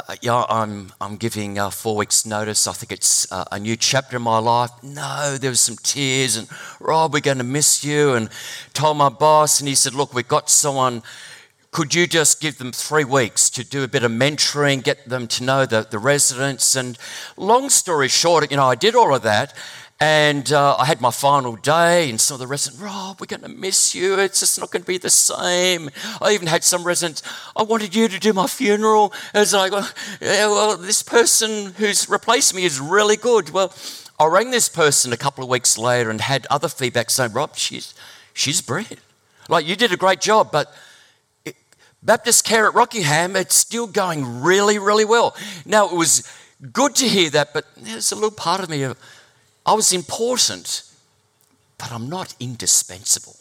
uh, 0.09 0.17
yeah, 0.23 0.45
I'm, 0.49 0.93
I'm 1.01 1.17
giving 1.17 1.59
uh, 1.59 1.71
four 1.71 1.97
weeks' 1.97 2.27
notice. 2.27 2.67
I 2.67 2.73
think 2.73 2.91
it's 2.91 3.31
uh, 3.31 3.45
a 3.53 3.59
new 3.59 3.77
chapter 3.77 4.17
in 4.17 4.23
my 4.23 4.39
life. 4.39 4.71
No, 4.83 5.37
there 5.39 5.51
was 5.51 5.61
some 5.61 5.77
tears, 5.77 6.37
and 6.37 6.49
Rob, 6.81 7.13
we're 7.13 7.21
going 7.21 7.39
to 7.39 7.45
miss 7.45 7.85
you. 7.85 8.15
And 8.15 8.29
told 8.73 8.97
my 8.97 9.09
boss, 9.09 9.61
and 9.61 9.69
he 9.69 9.75
said, 9.75 9.95
Look, 9.95 10.13
we've 10.13 10.27
got 10.27 10.51
someone. 10.51 11.03
Could 11.71 11.95
you 11.95 12.07
just 12.07 12.41
give 12.41 12.59
them 12.59 12.71
three 12.71 13.05
weeks 13.05 13.51
to 13.51 13.65
do 13.65 13.83
a 13.83 13.89
bit 13.89 14.05
of 14.05 14.13
mentoring, 14.13 14.83
get 14.83 15.09
them 15.09 15.27
to 15.27 15.45
know 15.45 15.67
the, 15.67 15.87
the 15.89 15.99
residents? 15.99 16.77
And 16.77 16.97
long 17.37 17.69
story 17.69 18.09
short, 18.09 18.49
you 18.51 18.57
know, 18.57 18.67
I 18.67 18.77
did 18.77 18.95
all 18.95 19.15
of 19.15 19.23
that. 19.23 19.55
And 20.07 20.53
uh, 20.53 20.77
I 20.79 20.85
had 20.85 21.01
my 21.01 21.11
final 21.11 21.57
day, 21.57 22.11
and 22.11 22.21
some 22.21 22.35
of 22.35 22.39
the 22.39 22.47
residents, 22.47 22.83
Rob, 22.83 23.19
we're 23.19 23.27
going 23.27 23.41
to 23.41 23.49
miss 23.49 23.95
you. 23.95 24.19
It's 24.21 24.41
just 24.41 24.61
not 24.61 24.71
going 24.71 24.83
to 24.83 24.87
be 24.87 24.99
the 24.99 25.09
same. 25.09 25.89
I 26.21 26.33
even 26.35 26.47
had 26.47 26.63
some 26.63 26.85
residents, 26.85 27.23
I 27.57 27.63
wanted 27.63 27.95
you 27.95 28.07
to 28.09 28.21
do 28.21 28.35
my 28.35 28.47
funeral. 28.47 29.15
It's 29.33 29.55
like, 29.55 29.73
yeah, 30.21 30.47
well, 30.49 30.77
this 30.77 31.03
person 31.03 31.73
who's 31.79 32.07
replaced 32.11 32.55
me 32.55 32.67
is 32.67 32.79
really 32.79 33.17
good. 33.17 33.49
Well, 33.49 33.75
I 34.21 34.27
rang 34.27 34.51
this 34.51 34.69
person 34.69 35.11
a 35.11 35.17
couple 35.17 35.43
of 35.43 35.49
weeks 35.49 35.79
later 35.79 36.11
and 36.11 36.21
had 36.21 36.47
other 36.51 36.69
feedback 36.69 37.09
saying, 37.09 37.33
Rob, 37.33 37.57
she's, 37.57 37.95
she's 38.35 38.61
brilliant. 38.61 39.01
Like, 39.49 39.67
you 39.67 39.75
did 39.75 39.91
a 39.91 39.97
great 39.97 40.21
job, 40.21 40.53
but 40.53 40.71
it, 41.47 41.57
Baptist 42.03 42.45
Care 42.45 42.67
at 42.67 42.75
Rockingham, 42.75 43.37
it's 43.37 43.55
still 43.55 43.87
going 43.87 44.43
really, 44.43 44.79
really 44.79 45.07
well. 45.07 45.35
Now, 45.65 45.89
it 45.89 45.97
was 45.97 46.31
good 46.73 46.95
to 46.97 47.09
hear 47.09 47.31
that, 47.31 47.55
but 47.55 47.65
there's 47.75 48.13
a 48.13 48.15
little 48.15 48.31
part 48.31 48.63
of 48.63 48.69
me 48.69 48.87
I 49.67 49.73
was 49.73 49.93
important, 49.93 50.83
but 51.79 51.91
I'm 51.93 52.09
not 52.09 52.35
indispensable. 52.39 53.37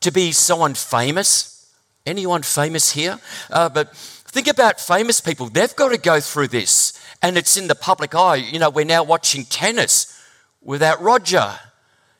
To 0.00 0.12
be 0.12 0.30
someone 0.30 0.74
famous, 0.74 1.72
anyone 2.06 2.42
famous 2.42 2.92
here? 2.92 3.18
Uh, 3.50 3.68
but 3.68 3.96
think 3.96 4.46
about 4.46 4.80
famous 4.80 5.20
people. 5.20 5.48
They've 5.48 5.74
got 5.74 5.88
to 5.88 5.98
go 5.98 6.20
through 6.20 6.48
this, 6.48 6.98
and 7.22 7.36
it's 7.36 7.56
in 7.56 7.66
the 7.66 7.74
public 7.74 8.14
eye. 8.14 8.36
You 8.36 8.60
know, 8.60 8.70
we're 8.70 8.84
now 8.84 9.02
watching 9.02 9.44
tennis 9.44 10.22
without 10.62 11.00
Roger. 11.02 11.58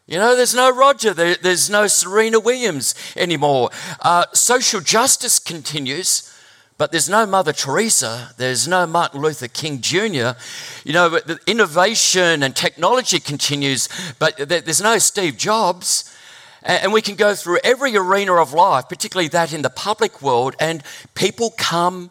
You 0.06 0.16
know, 0.18 0.34
there's 0.34 0.54
no 0.54 0.74
Roger, 0.74 1.14
there, 1.14 1.36
there's 1.36 1.68
no 1.68 1.86
Serena 1.86 2.40
Williams 2.40 2.94
anymore. 3.14 3.70
Uh, 4.00 4.24
social 4.32 4.80
justice 4.80 5.38
continues 5.38 6.34
but 6.78 6.92
there's 6.92 7.08
no 7.08 7.26
Mother 7.26 7.52
Teresa, 7.52 8.32
there's 8.36 8.68
no 8.68 8.86
Martin 8.86 9.20
Luther 9.20 9.48
King 9.48 9.80
Jr. 9.80 10.38
You 10.84 10.92
know, 10.92 11.08
the 11.08 11.40
innovation 11.44 12.44
and 12.44 12.54
technology 12.54 13.18
continues, 13.18 13.88
but 14.20 14.36
there's 14.48 14.80
no 14.80 14.98
Steve 14.98 15.36
Jobs. 15.36 16.14
And 16.62 16.92
we 16.92 17.02
can 17.02 17.16
go 17.16 17.34
through 17.34 17.58
every 17.64 17.96
arena 17.96 18.34
of 18.34 18.52
life, 18.52 18.88
particularly 18.88 19.28
that 19.28 19.52
in 19.52 19.62
the 19.62 19.70
public 19.70 20.22
world, 20.22 20.54
and 20.60 20.82
people 21.14 21.52
come 21.56 22.10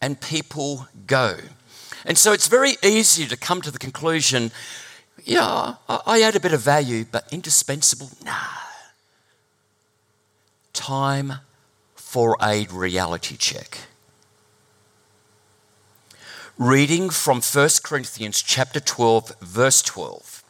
and 0.00 0.20
people 0.20 0.88
go. 1.06 1.36
And 2.04 2.18
so 2.18 2.32
it's 2.32 2.48
very 2.48 2.74
easy 2.82 3.26
to 3.26 3.36
come 3.36 3.60
to 3.62 3.70
the 3.70 3.78
conclusion 3.78 4.50
yeah, 5.24 5.74
I 5.88 6.22
add 6.22 6.34
a 6.34 6.40
bit 6.40 6.54
of 6.54 6.62
value, 6.62 7.04
but 7.04 7.30
indispensable? 7.30 8.10
Nah. 8.24 8.32
Time 10.72 11.34
for 11.94 12.38
a 12.42 12.66
reality 12.70 13.36
check 13.36 13.89
reading 16.60 17.08
from 17.08 17.40
1 17.40 17.68
Corinthians 17.82 18.42
chapter 18.42 18.80
12 18.80 19.32
verse 19.40 19.80
12. 19.80 20.44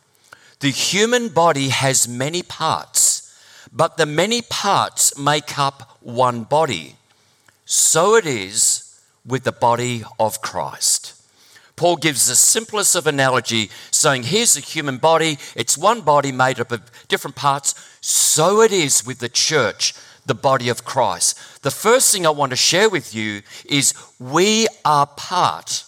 The 0.58 0.70
human 0.70 1.28
body 1.28 1.68
has 1.68 2.08
many 2.08 2.42
parts, 2.42 3.32
but 3.72 3.96
the 3.96 4.06
many 4.06 4.42
parts 4.42 5.16
make 5.16 5.56
up 5.56 5.98
one 6.00 6.42
body. 6.42 6.96
So 7.64 8.16
it 8.16 8.26
is 8.26 9.00
with 9.24 9.44
the 9.44 9.52
body 9.52 10.02
of 10.18 10.42
Christ. 10.42 11.14
Paul 11.76 11.94
gives 11.94 12.26
the 12.26 12.34
simplest 12.34 12.96
of 12.96 13.06
analogy, 13.06 13.70
saying, 13.92 14.24
Here's 14.24 14.56
a 14.56 14.60
human 14.60 14.98
body, 14.98 15.38
it's 15.54 15.78
one 15.78 16.00
body 16.00 16.32
made 16.32 16.58
up 16.58 16.72
of 16.72 16.90
different 17.06 17.36
parts. 17.36 17.72
So 18.00 18.62
it 18.62 18.72
is 18.72 19.06
with 19.06 19.20
the 19.20 19.28
church, 19.28 19.94
the 20.26 20.34
body 20.34 20.70
of 20.70 20.84
Christ. 20.84 21.62
The 21.62 21.70
first 21.70 22.12
thing 22.12 22.26
I 22.26 22.30
want 22.30 22.50
to 22.50 22.56
share 22.56 22.90
with 22.90 23.14
you 23.14 23.42
is 23.64 23.94
we 24.18 24.66
are 24.84 25.06
part 25.06 25.84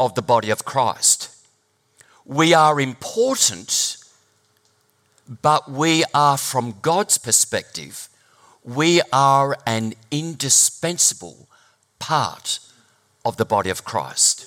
of 0.00 0.14
the 0.14 0.22
body 0.22 0.50
of 0.50 0.64
Christ. 0.64 1.28
We 2.24 2.54
are 2.54 2.80
important, 2.80 3.98
but 5.42 5.70
we 5.70 6.04
are, 6.14 6.38
from 6.38 6.76
God's 6.80 7.18
perspective, 7.18 8.08
we 8.64 9.02
are 9.12 9.56
an 9.66 9.92
indispensable 10.10 11.48
part 11.98 12.60
of 13.24 13.36
the 13.36 13.44
body 13.44 13.68
of 13.68 13.84
Christ. 13.84 14.46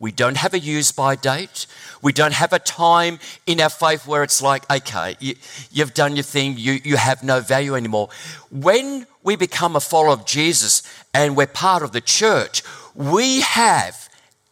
We 0.00 0.12
don't 0.12 0.36
have 0.36 0.54
a 0.54 0.58
use 0.58 0.92
by 0.92 1.16
date. 1.16 1.66
We 2.02 2.12
don't 2.12 2.34
have 2.34 2.52
a 2.52 2.58
time 2.58 3.18
in 3.46 3.60
our 3.60 3.70
faith 3.70 4.06
where 4.06 4.22
it's 4.22 4.42
like, 4.42 4.68
okay, 4.70 5.16
you, 5.20 5.34
have 5.76 5.94
done 5.94 6.16
your 6.16 6.22
thing, 6.22 6.54
you, 6.56 6.80
you 6.84 6.96
have 6.96 7.22
no 7.22 7.40
value 7.40 7.74
anymore. 7.74 8.08
When 8.50 9.06
we 9.22 9.36
become 9.36 9.76
a 9.76 9.80
follower 9.80 10.12
of 10.12 10.24
Jesus 10.24 10.82
and 11.14 11.36
we're 11.36 11.46
part 11.46 11.82
of 11.82 11.92
the 11.92 12.00
church, 12.00 12.62
we 12.94 13.40
have, 13.40 14.07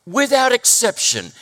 without 0.06 0.52
exception, 0.52 1.32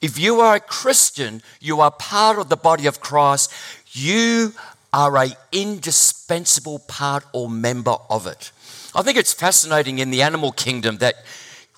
if 0.00 0.18
you 0.18 0.40
are 0.40 0.56
a 0.56 0.60
Christian, 0.60 1.42
you 1.60 1.80
are 1.80 1.90
part 1.90 2.38
of 2.38 2.48
the 2.48 2.56
body 2.56 2.86
of 2.86 3.00
Christ, 3.00 3.52
you 3.92 4.54
are 4.92 5.16
an 5.16 5.32
indispensable 5.52 6.78
part 6.80 7.24
or 7.32 7.48
member 7.48 7.96
of 8.10 8.26
it. 8.26 8.52
I 8.94 9.02
think 9.02 9.18
it's 9.18 9.32
fascinating 9.32 9.98
in 9.98 10.10
the 10.10 10.22
animal 10.22 10.52
kingdom 10.52 10.98
that 10.98 11.16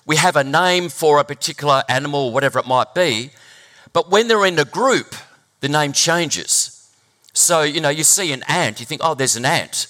we 0.05 0.15
have 0.15 0.35
a 0.35 0.43
name 0.43 0.89
for 0.89 1.19
a 1.19 1.23
particular 1.23 1.83
animal, 1.89 2.31
whatever 2.31 2.59
it 2.59 2.67
might 2.67 2.93
be, 2.93 3.31
but 3.93 4.09
when 4.09 4.27
they're 4.27 4.45
in 4.45 4.59
a 4.59 4.65
group, 4.65 5.15
the 5.61 5.69
name 5.69 5.91
changes. 5.91 6.73
So, 7.33 7.61
you 7.61 7.81
know, 7.81 7.89
you 7.89 8.03
see 8.03 8.31
an 8.31 8.43
ant, 8.47 8.79
you 8.79 8.85
think, 8.85 9.01
oh, 9.03 9.13
there's 9.13 9.35
an 9.35 9.45
ant. 9.45 9.87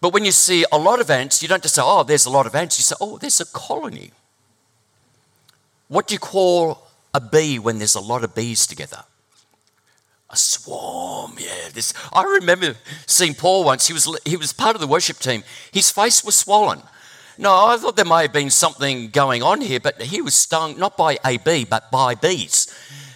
But 0.00 0.12
when 0.12 0.24
you 0.24 0.30
see 0.30 0.64
a 0.70 0.78
lot 0.78 1.00
of 1.00 1.10
ants, 1.10 1.42
you 1.42 1.48
don't 1.48 1.62
just 1.62 1.74
say, 1.74 1.82
oh, 1.84 2.02
there's 2.02 2.26
a 2.26 2.30
lot 2.30 2.46
of 2.46 2.54
ants. 2.54 2.78
You 2.78 2.82
say, 2.82 2.96
oh, 3.00 3.18
there's 3.18 3.40
a 3.40 3.46
colony. 3.46 4.12
What 5.88 6.06
do 6.06 6.14
you 6.14 6.18
call 6.18 6.86
a 7.14 7.20
bee 7.20 7.58
when 7.58 7.78
there's 7.78 7.94
a 7.94 8.00
lot 8.00 8.24
of 8.24 8.34
bees 8.34 8.66
together? 8.66 9.04
A 10.28 10.36
swarm, 10.36 11.34
yeah. 11.38 11.68
This 11.72 11.94
I 12.12 12.24
remember 12.24 12.74
seeing 13.06 13.34
Paul 13.34 13.64
once. 13.64 13.86
He 13.86 13.92
was 13.92 14.18
he 14.24 14.36
was 14.36 14.52
part 14.52 14.74
of 14.74 14.80
the 14.80 14.88
worship 14.88 15.18
team. 15.18 15.44
His 15.72 15.90
face 15.90 16.24
was 16.24 16.34
swollen. 16.34 16.82
No, 17.38 17.66
I 17.66 17.76
thought 17.76 17.96
there 17.96 18.04
may 18.04 18.22
have 18.22 18.32
been 18.32 18.50
something 18.50 19.10
going 19.10 19.42
on 19.42 19.60
here, 19.60 19.78
but 19.78 20.00
he 20.00 20.22
was 20.22 20.34
stung 20.34 20.78
not 20.78 20.96
by 20.96 21.18
a 21.24 21.36
bee, 21.36 21.64
but 21.64 21.90
by 21.90 22.14
bees. 22.14 22.66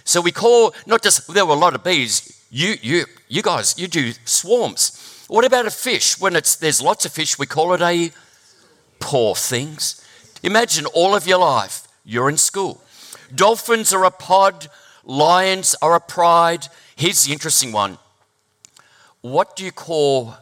So 0.05 0.21
we 0.21 0.31
call 0.31 0.75
not 0.87 1.03
just 1.03 1.33
there 1.33 1.47
were 1.47 1.55
a 1.55 1.59
lot 1.59 1.75
of 1.75 1.83
bees. 1.83 2.37
You, 2.51 2.75
you, 2.83 3.05
you 3.29 3.43
guys, 3.43 3.79
you 3.79 3.87
do 3.87 4.13
swarms. 4.25 5.25
What 5.29 5.45
about 5.45 5.67
a 5.67 5.71
fish? 5.71 6.21
When 6.21 6.37
it's 6.37 6.57
there's 6.57 6.83
lots 6.83 7.05
of 7.07 7.13
fish, 7.13 7.39
we 7.39 7.47
call 7.47 7.73
it 7.75 7.81
a 7.81 8.11
poor 8.99 9.35
things. 9.35 10.05
Imagine 10.43 10.87
all 10.87 11.15
of 11.15 11.27
your 11.27 11.39
life 11.39 11.87
you're 12.11 12.29
in 12.29 12.37
school. 12.37 12.83
Dolphins 13.33 13.93
are 13.93 14.05
a 14.05 14.11
pod. 14.11 14.67
Lions 15.05 15.77
are 15.81 15.95
a 15.95 16.01
pride. 16.01 16.67
Here's 16.97 17.25
the 17.25 17.33
interesting 17.33 17.71
one. 17.71 17.99
What 19.21 19.55
do 19.55 19.65
you 19.65 19.71
call 19.71 20.35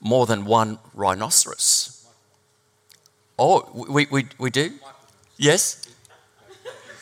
more 0.00 0.26
than 0.26 0.44
one 0.44 0.78
rhinoceros? 0.94 2.06
Oh, 3.36 3.68
we, 3.88 4.06
we, 4.10 4.26
we 4.38 4.50
do? 4.50 4.72
Yes? 5.36 5.88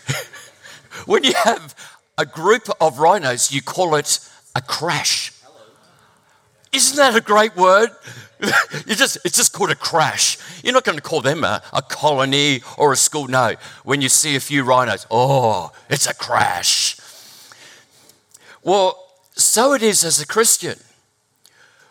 when 1.07 1.23
you 1.23 1.35
have 1.45 1.75
a 2.17 2.25
group 2.25 2.69
of 2.81 2.99
rhinos, 2.99 3.53
you 3.53 3.61
call 3.61 3.97
it 3.97 4.21
a 4.55 4.63
crash. 4.63 5.33
Isn't 6.73 6.97
that 6.97 7.17
a 7.17 7.21
great 7.21 7.55
word? 7.55 7.91
you 8.87 8.95
just, 8.95 9.19
it's 9.25 9.37
just 9.37 9.53
called 9.53 9.71
a 9.71 9.75
crash. 9.75 10.39
You're 10.63 10.75
not 10.75 10.85
going 10.85 10.99
to 10.99 11.03
call 11.03 11.21
them 11.21 11.45
a, 11.45 11.63
a 11.73 11.83
colony 11.83 12.63
or 12.77 12.93
a 12.93 12.97
school. 12.97 13.29
No. 13.29 13.55
When 13.85 14.03
you 14.03 14.09
see 14.09 14.37
a 14.37 14.41
few 14.41 14.63
rhinos, 14.63 15.07
oh, 15.11 15.73
it's 15.89 16.07
a 16.07 16.15
crash. 16.15 16.97
Well, 18.63 19.03
so 19.33 19.73
it 19.75 19.83
is 19.83 20.05
as 20.05 20.21
a 20.21 20.27
Christian. 20.27 20.79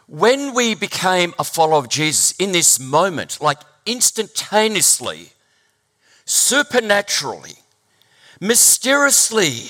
When 0.07 0.53
we 0.53 0.75
became 0.75 1.33
a 1.39 1.43
follower 1.43 1.79
of 1.79 1.89
Jesus 1.89 2.33
in 2.37 2.51
this 2.51 2.79
moment, 2.79 3.41
like 3.41 3.59
instantaneously, 3.85 5.29
supernaturally, 6.25 7.55
mysteriously, 8.39 9.63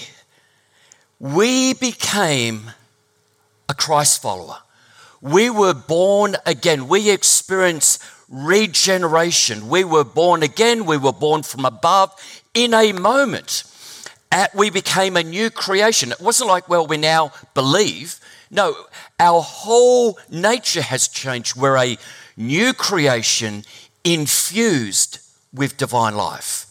we 1.20 1.74
became 1.74 2.72
a 3.70 3.74
Christ 3.74 4.22
follower. 4.22 4.58
We 5.26 5.50
were 5.50 5.74
born 5.74 6.36
again. 6.46 6.88
We 6.88 7.10
experienced 7.10 8.00
regeneration. 8.30 9.70
We 9.70 9.84
were 9.84 10.04
born 10.04 10.44
again. 10.44 10.86
We 10.86 10.98
were 10.98 11.14
born 11.14 11.42
from 11.42 11.66
above 11.66 12.14
in 12.54 12.76
a 12.76 12.92
moment. 12.92 13.64
we 14.54 14.70
became 14.70 15.18
a 15.18 15.24
new 15.24 15.50
creation. 15.50 16.12
It 16.12 16.22
wasn't 16.22 16.50
like, 16.50 16.70
well, 16.70 16.86
we 16.86 16.98
now 16.98 17.32
believe. 17.56 18.20
No, 18.52 18.76
our 19.20 19.42
whole 19.42 20.20
nature 20.30 20.84
has 20.84 21.08
changed. 21.08 21.56
We're 21.56 21.78
a 21.78 21.98
new 22.38 22.72
creation 22.74 23.64
infused 24.04 25.18
with 25.52 25.76
divine 25.76 26.16
life. 26.16 26.68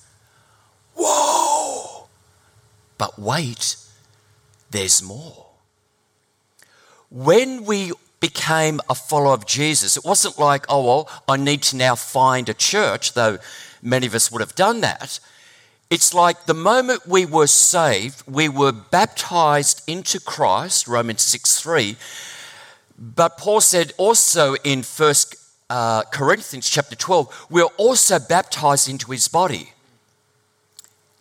Whoa! 0.94 2.06
But 2.98 3.18
wait, 3.18 3.74
there's 4.70 5.02
more. 5.02 5.46
When 7.10 7.64
we 7.64 7.92
became 8.28 8.80
a 8.88 8.94
follower 8.94 9.34
of 9.34 9.44
Jesus, 9.44 9.98
it 9.98 10.04
wasn't 10.04 10.38
like, 10.38 10.64
oh, 10.70 10.82
well, 10.86 11.10
I 11.28 11.36
need 11.36 11.62
to 11.64 11.76
now 11.76 11.94
find 11.94 12.48
a 12.48 12.54
church, 12.54 13.12
though 13.12 13.36
many 13.82 14.06
of 14.06 14.14
us 14.14 14.32
would 14.32 14.40
have 14.40 14.54
done 14.54 14.80
that. 14.80 15.20
It's 15.90 16.14
like 16.14 16.46
the 16.46 16.54
moment 16.54 17.06
we 17.06 17.26
were 17.26 17.46
saved, 17.46 18.22
we 18.26 18.48
were 18.48 18.72
baptized 18.72 19.82
into 19.86 20.18
Christ, 20.18 20.88
Romans 20.88 21.20
6 21.20 21.60
3. 21.60 21.96
But 22.98 23.36
Paul 23.36 23.60
said 23.60 23.92
also 23.98 24.54
in 24.64 24.82
1 24.82 25.14
uh, 25.68 26.04
Corinthians 26.10 26.70
chapter 26.70 26.96
12, 26.96 27.48
we're 27.50 27.76
also 27.76 28.18
baptized 28.18 28.88
into 28.88 29.12
his 29.12 29.28
body. 29.28 29.74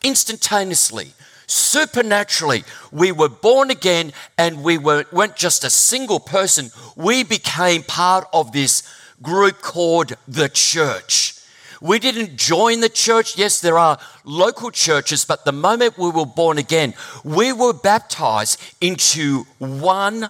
Instantaneously, 0.02 1.12
supernaturally, 1.48 2.64
we 2.92 3.12
were 3.12 3.30
born 3.30 3.72
again 3.72 4.14
and 4.38 4.64
we 4.64 4.78
were, 4.78 5.06
weren't 5.12 5.36
just 5.36 5.64
a 5.64 5.70
single 5.70 6.20
person, 6.20 6.72
we 6.96 7.24
became 7.24 7.84
part 7.84 8.28
of 8.34 8.52
this 8.52 8.84
group 9.22 9.62
called 9.62 10.14
the 10.28 10.50
church. 10.50 11.36
We 11.82 12.00
didn't 12.00 12.38
join 12.38 12.80
the 12.80 12.88
church. 12.88 13.38
Yes, 13.38 13.60
there 13.60 13.78
are 13.78 14.00
local 14.24 14.72
churches, 14.72 15.26
but 15.26 15.44
the 15.44 15.52
moment 15.52 15.98
we 15.98 16.12
were 16.12 16.26
born 16.26 16.58
again, 16.58 16.94
we 17.26 17.52
were 17.52 17.74
baptized 17.74 18.62
into 18.80 19.44
one 19.60 20.30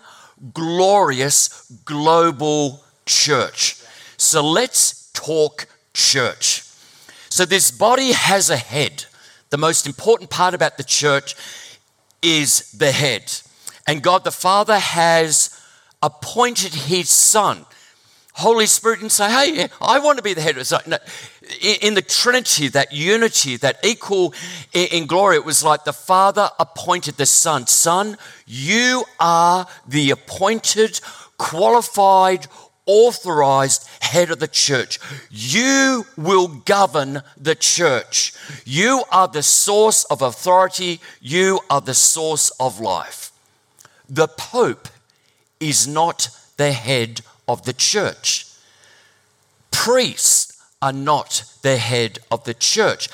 glorious 0.54 1.72
global 1.86 2.84
church. 3.06 3.78
So 4.18 4.44
let's 4.44 5.12
talk 5.14 5.68
church. 5.94 6.64
So 7.30 7.46
this 7.46 7.72
body 7.72 8.14
has 8.14 8.50
a 8.50 8.58
head. 8.58 9.06
The 9.54 9.58
most 9.60 9.86
important 9.86 10.32
part 10.32 10.56
about 10.56 10.78
the 10.78 10.84
church 10.84 11.36
is 12.24 12.72
the 12.72 12.92
head. 12.92 13.32
And 13.86 14.02
God 14.02 14.24
the 14.24 14.32
Father 14.32 14.80
has 14.80 15.56
appointed 16.02 16.74
his 16.74 17.12
Son. 17.12 17.68
Holy 18.34 18.66
Spirit 18.66 19.02
and 19.02 19.12
say, 19.12 19.30
hey, 19.30 19.70
I 19.80 20.00
want 20.00 20.18
to 20.18 20.24
be 20.24 20.34
the 20.34 20.42
head. 20.42 20.56
No, 20.88 20.98
in 21.62 21.94
the 21.94 22.02
Trinity, 22.02 22.68
that 22.70 22.94
unity, 22.94 23.58
that 23.58 23.78
equal 23.84 24.34
in 24.74 25.06
glory, 25.06 25.36
it 25.36 25.46
was 25.46 25.64
like 25.64 25.84
the 25.84 25.94
Father 25.94 26.50
appointed 26.58 27.18
the 27.18 27.28
Son. 27.28 27.68
Son, 27.68 28.18
you 28.48 29.04
are 29.20 29.68
the 29.88 30.10
appointed, 30.10 31.00
qualified, 31.38 32.48
authorized 32.86 33.88
head 34.02 34.32
of 34.32 34.40
the 34.40 34.48
church. 34.48 35.00
You 35.30 36.06
will 36.18 36.48
govern 36.48 37.22
the 37.40 37.56
church. 37.56 38.34
You 38.66 39.04
are 39.12 39.28
the 39.28 39.44
source 39.44 40.04
of 40.06 40.22
authority. 40.22 41.00
You 41.22 41.60
are 41.70 41.82
the 41.82 41.94
source 41.94 42.50
of 42.60 42.80
life. 42.80 43.32
The 44.10 44.28
Pope 44.28 44.90
is 45.60 45.88
not 45.88 46.30
the 46.58 46.72
head 46.72 47.22
of 47.48 47.64
the 47.64 47.74
church. 47.74 48.48
Priests 49.72 50.62
are 50.82 50.94
not 50.94 51.46
the 51.62 51.78
head 51.78 52.20
of 52.30 52.44
the 52.44 52.54
church. 52.54 53.10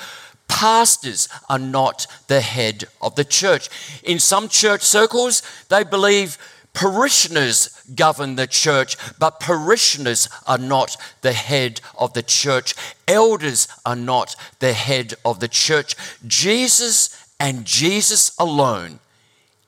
Pastors 0.48 1.28
are 1.48 1.58
not 1.58 2.06
the 2.26 2.40
head 2.40 2.84
of 3.00 3.14
the 3.14 3.24
church. 3.24 3.70
In 4.02 4.18
some 4.18 4.48
church 4.48 4.82
circles, 4.82 5.42
they 5.68 5.84
believe 5.84 6.36
Parishioners 6.72 7.82
govern 7.94 8.36
the 8.36 8.46
church, 8.46 8.96
but 9.18 9.40
parishioners 9.40 10.28
are 10.46 10.58
not 10.58 10.96
the 11.22 11.32
head 11.32 11.80
of 11.98 12.12
the 12.14 12.22
church. 12.22 12.74
Elders 13.08 13.68
are 13.84 13.96
not 13.96 14.36
the 14.60 14.72
head 14.72 15.14
of 15.24 15.40
the 15.40 15.48
church. 15.48 15.96
Jesus 16.26 17.34
and 17.40 17.64
Jesus 17.64 18.32
alone 18.38 19.00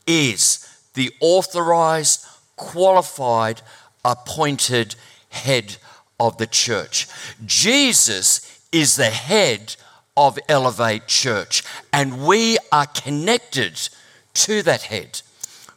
is 0.06 0.68
the 0.94 1.10
authorized, 1.20 2.26
qualified, 2.56 3.62
appointed 4.04 4.94
head 5.30 5.76
of 6.20 6.36
the 6.38 6.46
church. 6.46 7.08
Jesus 7.44 8.60
is 8.70 8.96
the 8.96 9.10
head 9.10 9.76
of 10.16 10.38
Elevate 10.48 11.06
Church, 11.08 11.62
and 11.92 12.24
we 12.26 12.58
are 12.70 12.86
connected 12.86 13.88
to 14.34 14.62
that 14.62 14.82
head. 14.82 15.22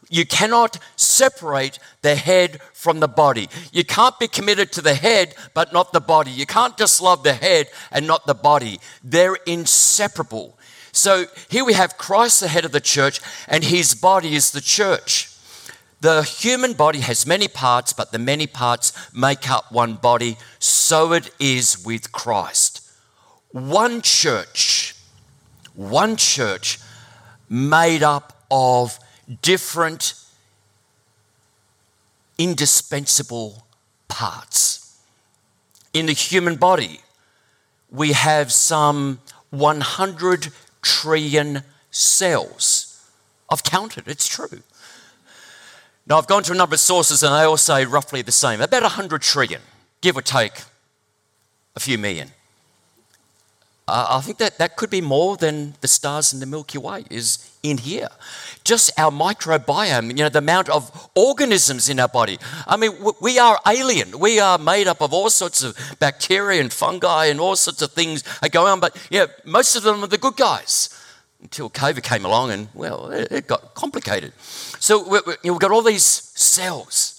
You 0.08 0.24
cannot 0.24 0.78
separate 0.96 1.78
the 2.02 2.14
head 2.14 2.60
from 2.72 3.00
the 3.00 3.08
body. 3.08 3.48
You 3.72 3.84
can't 3.84 4.18
be 4.18 4.28
committed 4.28 4.72
to 4.72 4.82
the 4.82 4.94
head 4.94 5.34
but 5.54 5.72
not 5.72 5.92
the 5.92 6.00
body. 6.00 6.30
You 6.30 6.46
can't 6.46 6.76
just 6.76 7.02
love 7.02 7.22
the 7.22 7.32
head 7.32 7.68
and 7.90 8.06
not 8.06 8.26
the 8.26 8.34
body. 8.34 8.80
They're 9.02 9.38
inseparable. 9.46 10.58
So 10.92 11.26
here 11.50 11.64
we 11.64 11.74
have 11.74 11.98
Christ, 11.98 12.40
the 12.40 12.48
head 12.48 12.64
of 12.64 12.72
the 12.72 12.80
church, 12.80 13.20
and 13.48 13.62
his 13.62 13.94
body 13.94 14.34
is 14.34 14.52
the 14.52 14.60
church. 14.60 15.30
The 16.00 16.22
human 16.22 16.74
body 16.74 17.00
has 17.00 17.26
many 17.26 17.48
parts, 17.48 17.92
but 17.92 18.12
the 18.12 18.18
many 18.18 18.46
parts 18.46 18.92
make 19.12 19.50
up 19.50 19.72
one 19.72 19.94
body. 19.94 20.36
So 20.58 21.12
it 21.12 21.30
is 21.38 21.84
with 21.84 22.12
Christ. 22.12 22.82
One 23.50 24.02
church, 24.02 24.94
one 25.74 26.16
church 26.16 26.78
made 27.48 28.02
up 28.02 28.44
of 28.50 28.98
different 29.42 30.14
indispensable 32.38 33.66
parts. 34.08 34.98
In 35.92 36.06
the 36.06 36.12
human 36.12 36.56
body, 36.56 37.00
we 37.90 38.12
have 38.12 38.52
some 38.52 39.20
100 39.50 40.48
trillion 40.82 41.62
cells. 41.90 43.08
I've 43.50 43.62
counted, 43.62 44.08
it's 44.08 44.28
true. 44.28 44.62
Now, 46.06 46.18
I've 46.18 46.26
gone 46.26 46.42
to 46.44 46.52
a 46.52 46.56
number 46.56 46.74
of 46.74 46.80
sources 46.80 47.22
and 47.22 47.34
they 47.34 47.42
all 47.42 47.56
say 47.56 47.84
roughly 47.84 48.22
the 48.22 48.32
same 48.32 48.60
about 48.60 48.82
100 48.82 49.22
trillion, 49.22 49.60
give 50.00 50.16
or 50.16 50.22
take 50.22 50.62
a 51.74 51.80
few 51.80 51.98
million. 51.98 52.30
Uh, 53.88 54.18
I 54.18 54.20
think 54.20 54.38
that 54.38 54.58
that 54.58 54.74
could 54.74 54.90
be 54.90 55.00
more 55.00 55.36
than 55.36 55.74
the 55.80 55.86
stars 55.86 56.32
in 56.32 56.40
the 56.40 56.46
Milky 56.46 56.76
Way 56.76 57.04
is 57.08 57.52
in 57.62 57.78
here. 57.78 58.08
Just 58.64 58.90
our 58.98 59.12
microbiome, 59.12 60.08
you 60.08 60.24
know, 60.24 60.28
the 60.28 60.40
amount 60.40 60.68
of 60.68 61.08
organisms 61.14 61.88
in 61.88 62.00
our 62.00 62.08
body. 62.08 62.38
I 62.66 62.76
mean, 62.76 62.90
we 63.20 63.38
are 63.38 63.60
alien. 63.64 64.18
We 64.18 64.40
are 64.40 64.58
made 64.58 64.88
up 64.88 65.00
of 65.00 65.12
all 65.12 65.30
sorts 65.30 65.62
of 65.62 65.76
bacteria 66.00 66.60
and 66.60 66.72
fungi 66.72 67.26
and 67.26 67.38
all 67.38 67.54
sorts 67.54 67.80
of 67.80 67.92
things 67.92 68.24
that 68.40 68.50
go 68.50 68.66
on, 68.66 68.80
but 68.80 68.96
yeah, 69.08 69.26
most 69.44 69.76
of 69.76 69.84
them 69.84 70.02
are 70.02 70.08
the 70.08 70.18
good 70.18 70.36
guys 70.36 70.88
until 71.40 71.70
COVID 71.70 72.02
came 72.02 72.24
along 72.24 72.50
and, 72.50 72.68
well, 72.74 73.10
it 73.12 73.46
got 73.46 73.74
complicated. 73.74 74.32
So 74.80 75.22
we've 75.44 75.60
got 75.60 75.70
all 75.70 75.82
these 75.82 76.04
cells. 76.04 77.15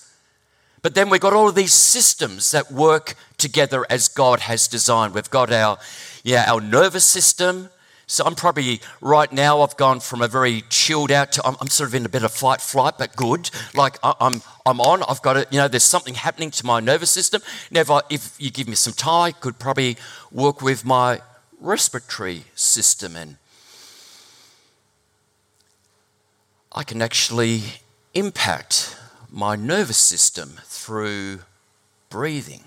But 0.82 0.96
then 0.96 1.10
we've 1.10 1.22
got 1.22 1.34
all 1.34 1.50
of 1.50 1.56
these 1.56 1.74
systems 1.74 2.52
that 2.52 2.72
work 2.72 3.16
together 3.38 3.86
as 3.90 4.08
God 4.08 4.42
has 4.42 4.68
designed. 4.68 5.14
We've 5.14 5.30
got 5.30 5.52
our 5.52 5.80
yeah, 6.24 6.52
our 6.52 6.62
nervous 6.62 7.06
system. 7.06 7.70
So 8.10 8.24
I'm 8.26 8.36
probably 8.36 8.80
right 9.02 9.32
now. 9.32 9.62
I've 9.62 9.76
gone 9.76 10.00
from 10.00 10.22
a 10.22 10.28
very 10.30 10.64
chilled 10.70 11.12
out 11.12 11.34
to 11.34 11.46
I'm, 11.46 11.56
I'm 11.60 11.68
sort 11.68 11.90
of 11.90 11.96
in 11.96 12.06
a 12.06 12.10
bit 12.10 12.24
of 12.24 12.32
fight 12.32 12.62
flight, 12.62 12.94
but 12.98 13.16
good. 13.16 13.50
Like 13.76 13.98
I, 14.04 14.14
am 14.22 14.42
I'm 14.66 14.80
on. 14.80 15.04
I've 15.04 15.22
got 15.22 15.36
it. 15.36 15.48
You 15.52 15.60
know, 15.60 15.68
there's 15.68 15.84
something 15.84 16.14
happening 16.14 16.52
to 16.52 16.66
my 16.66 16.80
nervous 16.80 17.12
system. 17.12 17.42
Now, 17.70 17.82
if, 17.82 17.92
I, 17.92 18.02
if 18.10 18.36
you 18.40 18.50
give 18.50 18.68
me 18.68 18.76
some 18.76 18.94
time, 18.94 19.24
I 19.28 19.32
could 19.32 19.60
probably 19.60 19.98
work 20.32 20.62
with 20.62 20.86
my 20.86 21.22
respiratory 21.60 22.46
system, 22.56 23.16
and 23.16 23.36
I 26.72 26.84
can 26.84 27.02
actually 27.02 27.64
impact 28.14 28.96
my 29.30 29.56
nervous 29.56 29.98
system 29.98 30.60
through 30.66 31.40
breathing 32.10 32.64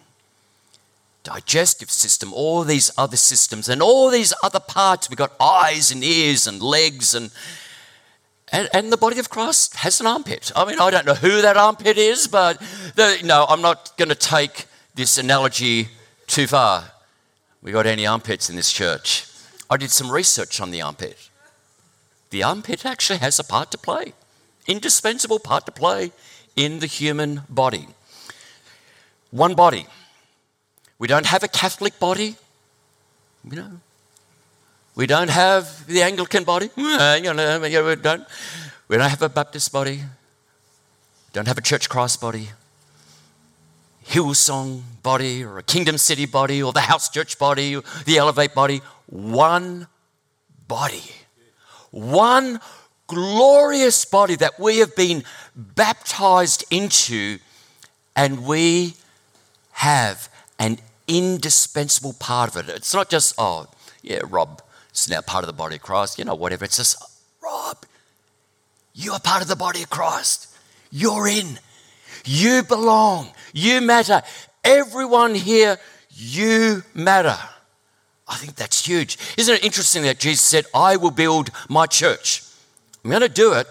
digestive 1.23 1.90
system, 1.90 2.33
all 2.33 2.64
these 2.64 2.90
other 2.96 3.16
systems, 3.16 3.68
and 3.68 3.83
all 3.83 4.11
these 4.11 4.33
other 4.42 4.61
parts. 4.61 5.09
We've 5.09 5.16
got 5.16 5.33
eyes 5.40 5.90
and 5.90 6.03
ears 6.03 6.46
and 6.46 6.62
legs, 6.62 7.14
and, 7.14 7.31
and, 8.53 8.68
and 8.73 8.92
the 8.92 8.96
body 8.96 9.18
of 9.18 9.31
Christ 9.31 9.77
has 9.77 10.01
an 10.01 10.07
armpit. 10.07 10.51
I 10.57 10.64
mean, 10.64 10.81
I 10.81 10.90
don't 10.90 11.07
know 11.07 11.14
who 11.14 11.42
that 11.42 11.57
armpit 11.57 11.99
is, 11.99 12.27
but 12.27 12.59
the, 12.94 13.20
no, 13.25 13.46
I'm 13.49 13.62
not 13.62 13.96
going 13.96 14.09
to 14.09 14.14
take 14.14 14.66
this 14.94 15.18
analogy 15.18 15.88
too 16.27 16.46
far. 16.46 16.92
We 17.62 17.73
got 17.73 17.87
any 17.87 18.07
armpits 18.07 18.49
in 18.49 18.57
this 18.57 18.73
church? 18.73 19.27
I 19.68 19.77
did 19.77 19.90
some 19.90 20.11
research 20.11 20.61
on 20.61 20.70
the 20.70 20.83
armpit. 20.83 21.29
The 22.31 22.42
armpit 22.42 22.87
actually 22.87 23.18
has 23.18 23.38
a 23.38 23.44
part 23.44 23.70
to 23.73 23.79
play, 23.79 24.14
indispensable 24.66 25.38
part 25.38 25.66
to 25.66 25.73
play 25.73 26.12
in 26.56 26.80
the 26.80 26.86
human 26.86 27.42
body. 27.48 27.86
One 29.30 29.54
body 29.54 29.86
we 31.00 31.08
don't 31.08 31.24
have 31.24 31.42
a 31.42 31.48
Catholic 31.48 31.98
body. 31.98 32.36
You 33.50 33.56
know, 33.56 33.70
we 34.94 35.06
don't 35.06 35.30
have 35.30 35.86
the 35.86 36.02
Anglican 36.02 36.44
body. 36.44 36.70
Uh, 36.76 37.18
you 37.20 37.32
know, 37.32 37.56
uh, 37.56 37.58
we 37.58 37.96
don't. 37.96 38.24
We 38.88 38.98
don't 38.98 39.08
have 39.08 39.22
a 39.22 39.30
Baptist 39.30 39.72
body. 39.72 40.02
Don't 41.32 41.48
have 41.48 41.56
a 41.56 41.62
Church 41.62 41.88
Christ 41.88 42.20
body. 42.20 42.50
Hillsong 44.06 44.82
body, 45.02 45.42
or 45.42 45.56
a 45.58 45.62
Kingdom 45.62 45.96
City 45.96 46.26
body, 46.26 46.62
or 46.62 46.72
the 46.72 46.82
House 46.82 47.08
Church 47.08 47.38
body, 47.38 47.76
or 47.76 47.82
the 48.04 48.18
Elevate 48.18 48.54
body. 48.54 48.82
One 49.06 49.86
body. 50.68 51.04
One 51.92 52.60
glorious 53.11 54.05
body 54.05 54.37
that 54.37 54.59
we 54.59 54.79
have 54.79 54.94
been 54.94 55.25
baptized 55.55 56.64
into, 56.70 57.38
and 58.14 58.46
we 58.46 58.94
have 59.73 60.29
an 60.59 60.79
indispensable 61.09 62.14
part 62.14 62.49
of 62.51 62.57
it. 62.57 62.68
It's 62.68 62.94
not 62.94 63.11
just, 63.11 63.35
oh, 63.37 63.66
yeah, 64.03 64.20
Rob 64.29 64.62
is 64.94 65.11
now 65.11 65.20
part 65.20 65.42
of 65.42 65.49
the 65.49 65.53
body 65.53 65.77
of 65.77 65.83
Christ, 65.83 66.18
you 66.18 66.25
know, 66.25 66.37
whatever. 66.37 66.64
It's 66.64 66.77
just, 66.77 66.96
Rob, 67.42 67.85
you 68.94 69.12
are 69.12 69.20
part 69.20 69.42
of 69.42 69.49
the 69.49 69.57
body 69.57 69.83
of 69.83 69.90
Christ. 69.90 70.46
You're 70.90 71.27
in. 71.27 71.59
You 72.25 72.62
belong. 72.62 73.31
You 73.53 73.81
matter. 73.81 74.23
Everyone 74.62 75.35
here, 75.35 75.79
you 76.11 76.83
matter. 76.94 77.38
I 78.29 78.37
think 78.37 78.55
that's 78.55 78.87
huge. 78.87 79.18
Isn't 79.37 79.57
it 79.57 79.64
interesting 79.64 80.03
that 80.05 80.20
Jesus 80.20 80.44
said, 80.44 80.66
I 80.73 80.96
will 80.96 81.11
build 81.11 81.51
my 81.68 81.87
church? 81.87 82.44
I'm 83.04 83.10
going 83.10 83.22
to 83.22 83.28
do 83.28 83.52
it. 83.52 83.66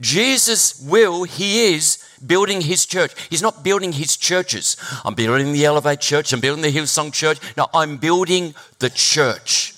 Jesus 0.00 0.80
will, 0.80 1.24
He 1.24 1.74
is 1.74 1.98
building 2.24 2.60
his 2.60 2.86
church. 2.86 3.12
He's 3.30 3.42
not 3.42 3.62
building 3.62 3.92
his 3.92 4.16
churches. 4.16 4.76
I'm 5.04 5.14
building 5.14 5.52
the 5.52 5.64
Elevate 5.64 6.00
Church, 6.00 6.32
I'm 6.32 6.40
building 6.40 6.62
the 6.62 6.72
Hillsong 6.72 7.12
Church. 7.12 7.38
No, 7.56 7.68
I'm 7.74 7.96
building 7.96 8.54
the 8.78 8.90
church. 8.90 9.74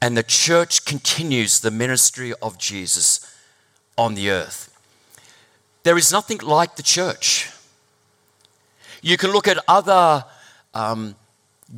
And 0.00 0.16
the 0.16 0.22
church 0.22 0.84
continues 0.84 1.60
the 1.60 1.70
ministry 1.70 2.32
of 2.40 2.58
Jesus 2.58 3.20
on 3.96 4.14
the 4.14 4.30
earth. 4.30 4.74
There 5.82 5.98
is 5.98 6.12
nothing 6.12 6.38
like 6.38 6.76
the 6.76 6.82
church. 6.82 7.50
You 9.02 9.16
can 9.16 9.30
look 9.32 9.48
at 9.48 9.58
other 9.66 10.24
um, 10.74 11.16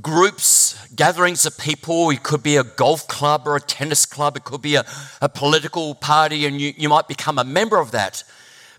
groups, 0.01 0.87
gatherings 0.95 1.45
of 1.45 1.59
people. 1.59 2.11
It 2.11 2.23
could 2.23 2.43
be 2.43 2.57
a 2.57 2.65
golf 2.65 3.09
club 3.09 3.43
or 3.47 3.57
a 3.57 3.61
tennis 3.61 4.07
club. 4.07 4.37
It 4.37 4.45
could 4.45 4.63
be 4.63 4.77
a, 4.77 4.85
a 5.21 5.29
political 5.29 5.95
party, 5.95 6.47
and 6.47 6.61
you, 6.61 6.73
you 6.77 6.89
might 6.89 7.09
become 7.09 7.39
a 7.39 7.45
member 7.45 7.79
of 7.79 7.91
that. 7.91 8.23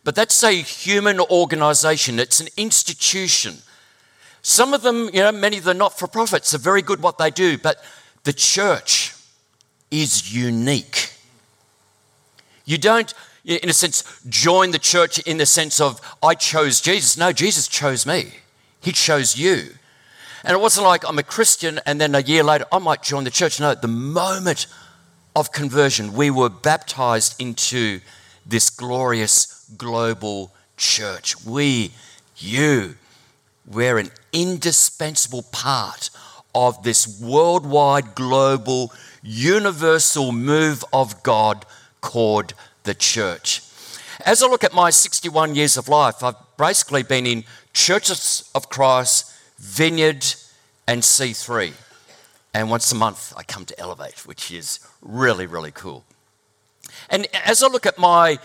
But 0.03 0.15
that's 0.15 0.43
a 0.43 0.51
human 0.51 1.19
organization, 1.19 2.19
it's 2.19 2.39
an 2.39 2.47
institution. 2.57 3.57
Some 4.41 4.73
of 4.73 4.81
them, 4.81 5.09
you 5.13 5.21
know, 5.21 5.31
many 5.31 5.59
of 5.59 5.65
the 5.65 5.73
not 5.75 5.99
for 5.99 6.07
profits 6.07 6.55
are 6.55 6.57
very 6.57 6.81
good 6.81 7.03
what 7.03 7.19
they 7.19 7.29
do, 7.29 7.59
but 7.59 7.77
the 8.23 8.33
church 8.33 9.13
is 9.91 10.35
unique. 10.35 11.13
You 12.65 12.79
don't, 12.79 13.13
in 13.45 13.69
a 13.69 13.73
sense, 13.73 14.03
join 14.27 14.71
the 14.71 14.79
church 14.79 15.19
in 15.19 15.37
the 15.37 15.45
sense 15.45 15.79
of, 15.79 16.01
I 16.23 16.33
chose 16.33 16.81
Jesus. 16.81 17.17
No, 17.17 17.31
Jesus 17.31 17.67
chose 17.67 18.05
me, 18.07 18.31
He 18.79 18.91
chose 18.91 19.37
you. 19.37 19.75
And 20.43 20.55
it 20.55 20.59
wasn't 20.59 20.87
like 20.87 21.07
I'm 21.07 21.19
a 21.19 21.23
Christian 21.23 21.79
and 21.85 22.01
then 22.01 22.15
a 22.15 22.21
year 22.21 22.43
later 22.43 22.65
I 22.71 22.79
might 22.79 23.03
join 23.03 23.23
the 23.23 23.31
church. 23.31 23.59
No, 23.59 23.75
the 23.75 23.87
moment 23.87 24.67
of 25.35 25.51
conversion, 25.51 26.13
we 26.13 26.29
were 26.29 26.49
baptized 26.49 27.39
into 27.39 28.01
this 28.45 28.69
glorious 28.69 29.69
global 29.77 30.51
church. 30.77 31.45
We, 31.45 31.91
you, 32.37 32.95
we're 33.67 33.97
an 33.97 34.11
indispensable 34.33 35.43
part 35.51 36.09
of 36.53 36.83
this 36.83 37.21
worldwide, 37.21 38.15
global, 38.15 38.91
universal 39.21 40.31
move 40.31 40.83
of 40.91 41.23
God 41.23 41.65
called 42.01 42.53
the 42.83 42.93
church. 42.93 43.61
as 44.25 44.43
I 44.43 44.47
look 44.47 44.63
at 44.63 44.73
my 44.73 44.89
61 44.89 45.55
years 45.55 45.77
of 45.77 45.87
life, 45.87 46.23
I've 46.23 46.35
basically 46.57 47.03
been 47.03 47.25
in 47.25 47.43
Churches 47.73 48.49
of 48.53 48.69
Christ, 48.69 49.30
Vineyard, 49.61 50.25
and 50.87 51.03
C3. 51.03 51.73
And 52.53 52.69
once 52.69 52.91
a 52.91 52.95
month, 52.95 53.31
I 53.37 53.43
come 53.43 53.63
to 53.65 53.79
Elevate, 53.79 54.25
which 54.25 54.51
is 54.51 54.79
really, 55.01 55.45
really 55.45 55.71
cool. 55.71 56.03
And 57.09 57.27
as 57.45 57.61
I 57.61 57.67
look 57.67 57.85
at 57.85 57.99
my 57.99 58.39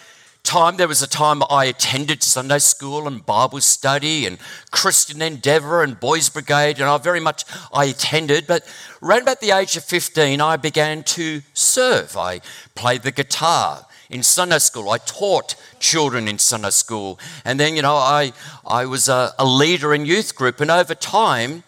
time, 0.44 0.76
there 0.76 0.86
was 0.86 1.02
a 1.02 1.08
time 1.08 1.42
I 1.48 1.64
attended 1.64 2.22
Sunday 2.22 2.58
school 2.58 3.08
and 3.08 3.24
Bible 3.24 3.62
study 3.62 4.26
and 4.26 4.38
Christian 4.70 5.22
Endeavour 5.22 5.82
and 5.82 5.98
Boys 5.98 6.28
Brigade, 6.28 6.78
and 6.78 6.84
I 6.88 6.98
very 6.98 7.18
much 7.18 7.44
I 7.72 7.86
attended. 7.86 8.46
But 8.46 8.64
around 9.02 9.22
about 9.22 9.40
the 9.40 9.52
age 9.52 9.76
of 9.76 9.84
15, 9.84 10.42
I 10.42 10.56
began 10.58 11.02
to 11.04 11.40
serve. 11.54 12.16
I 12.16 12.42
played 12.74 13.02
the 13.02 13.10
guitar 13.10 13.85
in 14.10 14.22
Sunday 14.22 14.58
school. 14.58 14.90
I 14.90 14.98
taught 14.98 15.54
children 15.80 16.28
in 16.28 16.38
Sunday 16.38 16.70
school. 16.70 17.18
And 17.44 17.58
then, 17.58 17.76
you 17.76 17.82
know, 17.82 17.96
I, 17.96 18.32
I 18.66 18.86
was 18.86 19.08
a, 19.08 19.34
a 19.38 19.44
leader 19.44 19.94
in 19.94 20.06
youth 20.06 20.34
group. 20.34 20.60
And 20.60 20.70
over 20.70 20.94
time, 20.94 21.64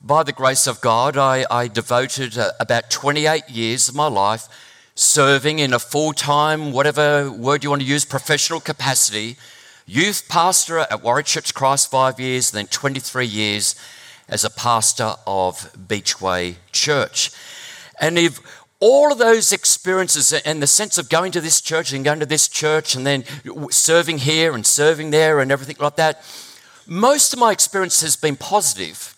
by 0.00 0.22
the 0.22 0.32
grace 0.32 0.66
of 0.66 0.80
God, 0.80 1.16
I, 1.16 1.44
I 1.50 1.68
devoted 1.68 2.38
uh, 2.38 2.52
about 2.60 2.90
28 2.90 3.48
years 3.48 3.88
of 3.88 3.94
my 3.94 4.08
life 4.08 4.48
serving 4.94 5.58
in 5.58 5.74
a 5.74 5.78
full 5.78 6.12
time, 6.12 6.72
whatever 6.72 7.30
word 7.30 7.62
you 7.62 7.70
want 7.70 7.82
to 7.82 7.88
use, 7.88 8.04
professional 8.04 8.60
capacity. 8.60 9.36
Youth 9.86 10.26
pastor 10.28 10.78
at 10.78 11.02
Warwick 11.02 11.26
Church 11.26 11.54
Christ, 11.54 11.90
five 11.90 12.18
years, 12.18 12.50
then 12.50 12.66
23 12.66 13.26
years 13.26 13.76
as 14.28 14.44
a 14.44 14.50
pastor 14.50 15.14
of 15.26 15.72
Beachway 15.74 16.56
Church. 16.72 17.30
And 18.00 18.18
if 18.18 18.40
all 18.78 19.12
of 19.12 19.18
those 19.18 19.52
experiences 19.52 20.32
and 20.32 20.62
the 20.62 20.66
sense 20.66 20.98
of 20.98 21.08
going 21.08 21.32
to 21.32 21.40
this 21.40 21.60
church 21.60 21.92
and 21.92 22.04
going 22.04 22.20
to 22.20 22.26
this 22.26 22.48
church 22.48 22.94
and 22.94 23.06
then 23.06 23.24
serving 23.70 24.18
here 24.18 24.54
and 24.54 24.66
serving 24.66 25.10
there 25.10 25.40
and 25.40 25.50
everything 25.50 25.76
like 25.78 25.96
that, 25.96 26.22
most 26.86 27.32
of 27.32 27.38
my 27.38 27.52
experience 27.52 28.00
has 28.02 28.16
been 28.16 28.36
positive 28.36 29.16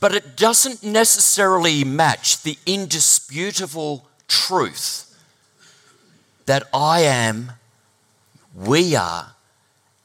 but 0.00 0.14
it 0.14 0.36
doesn't 0.36 0.82
necessarily 0.82 1.84
match 1.84 2.42
the 2.42 2.58
indisputable 2.66 4.06
truth 4.28 5.16
that 6.46 6.64
I 6.72 7.00
am, 7.00 7.52
we 8.54 8.96
are, 8.96 9.34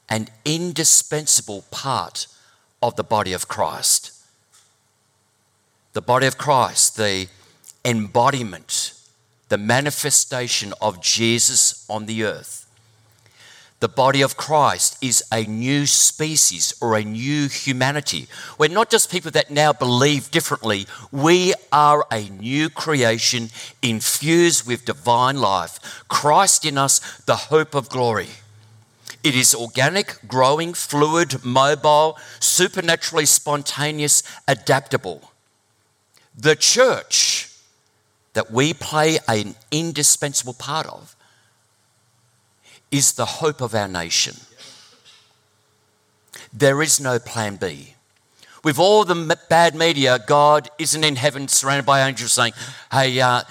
an 0.08 0.28
indispensable 0.46 1.66
part 1.72 2.28
of 2.82 2.96
the 2.96 3.04
body 3.04 3.34
of 3.34 3.48
Christ. 3.48 4.14
The 5.94 6.02
body 6.02 6.28
of 6.28 6.38
Christ, 6.38 6.96
the 6.98 7.28
embodiment, 7.86 8.94
the 9.50 9.58
manifestation 9.58 10.74
of 10.82 11.02
Jesus 11.02 11.86
on 11.90 12.06
the 12.06 12.24
earth 12.24 12.60
the 13.80 13.88
body 13.88 14.22
of 14.22 14.36
Christ 14.36 14.98
is 15.02 15.24
a 15.32 15.44
new 15.44 15.86
species 15.86 16.74
or 16.82 16.96
a 16.96 17.04
new 17.04 17.48
humanity. 17.48 18.28
We're 18.58 18.68
not 18.68 18.90
just 18.90 19.10
people 19.10 19.32
that 19.32 19.52
now 19.52 19.72
believe 19.72 20.32
differently, 20.32 20.86
we 21.12 21.54
are 21.72 22.06
a 22.12 22.28
new 22.30 22.70
creation 22.70 23.50
infused 23.82 24.68
with 24.68 24.84
divine 24.84 25.38
life. 25.38 26.04
Christ 26.10 26.66
in 26.66 26.78
us, 26.78 27.00
the 27.26 27.36
hope 27.36 27.74
of 27.74 27.88
glory. 27.88 28.28
It 29.24 29.36
is 29.36 29.56
organic, 29.56 30.28
growing, 30.28 30.74
fluid, 30.74 31.44
mobile, 31.46 32.18
supernaturally 32.40 33.26
spontaneous, 33.26 34.24
adaptable. 34.48 35.32
The 36.38 36.56
church 36.56 37.39
that 38.34 38.52
we 38.52 38.74
play 38.74 39.20
an 39.28 39.56
indispensable 39.72 40.54
part 40.54 40.88
of 40.88 41.16
is 42.92 43.14
the 43.14 43.26
hope 43.26 43.62
of 43.62 43.76
our 43.76 43.88
nation. 43.88 44.36
There 46.54 46.82
is 46.82 47.00
no 47.00 47.20
plan 47.20 47.58
B. 47.58 47.96
With 48.64 48.80
all 48.80 49.06
the 49.06 49.38
bad 49.50 49.76
media, 49.76 50.20
God 50.26 50.70
isn't 50.80 51.04
in 51.04 51.16
heaven 51.16 51.48
surrounded 51.48 51.86
by 51.86 52.08
angels 52.08 52.34
saying, 52.34 52.54
hey, 52.92 53.20
uh, 53.22 53.42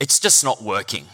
it's 0.00 0.18
just 0.18 0.42
not 0.42 0.62
working. 0.62 1.06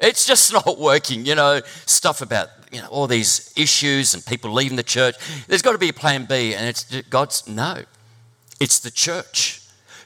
It's 0.00 0.26
just 0.26 0.52
not 0.66 0.78
working. 0.78 1.26
You 1.26 1.34
know, 1.34 1.60
stuff 1.86 2.22
about 2.22 2.48
you 2.72 2.80
know 2.80 2.88
all 2.88 3.06
these 3.06 3.52
issues 3.56 4.14
and 4.14 4.24
people 4.24 4.52
leaving 4.52 4.76
the 4.76 4.82
church. 4.82 5.14
There's 5.46 5.62
got 5.62 5.72
to 5.72 5.78
be 5.78 5.88
a 5.88 5.94
plan 5.94 6.26
B, 6.26 6.54
and 6.54 6.66
it's 6.66 6.84
God's 7.02 7.48
no. 7.48 7.82
It's 8.60 8.78
the 8.78 8.90
church. 8.90 9.62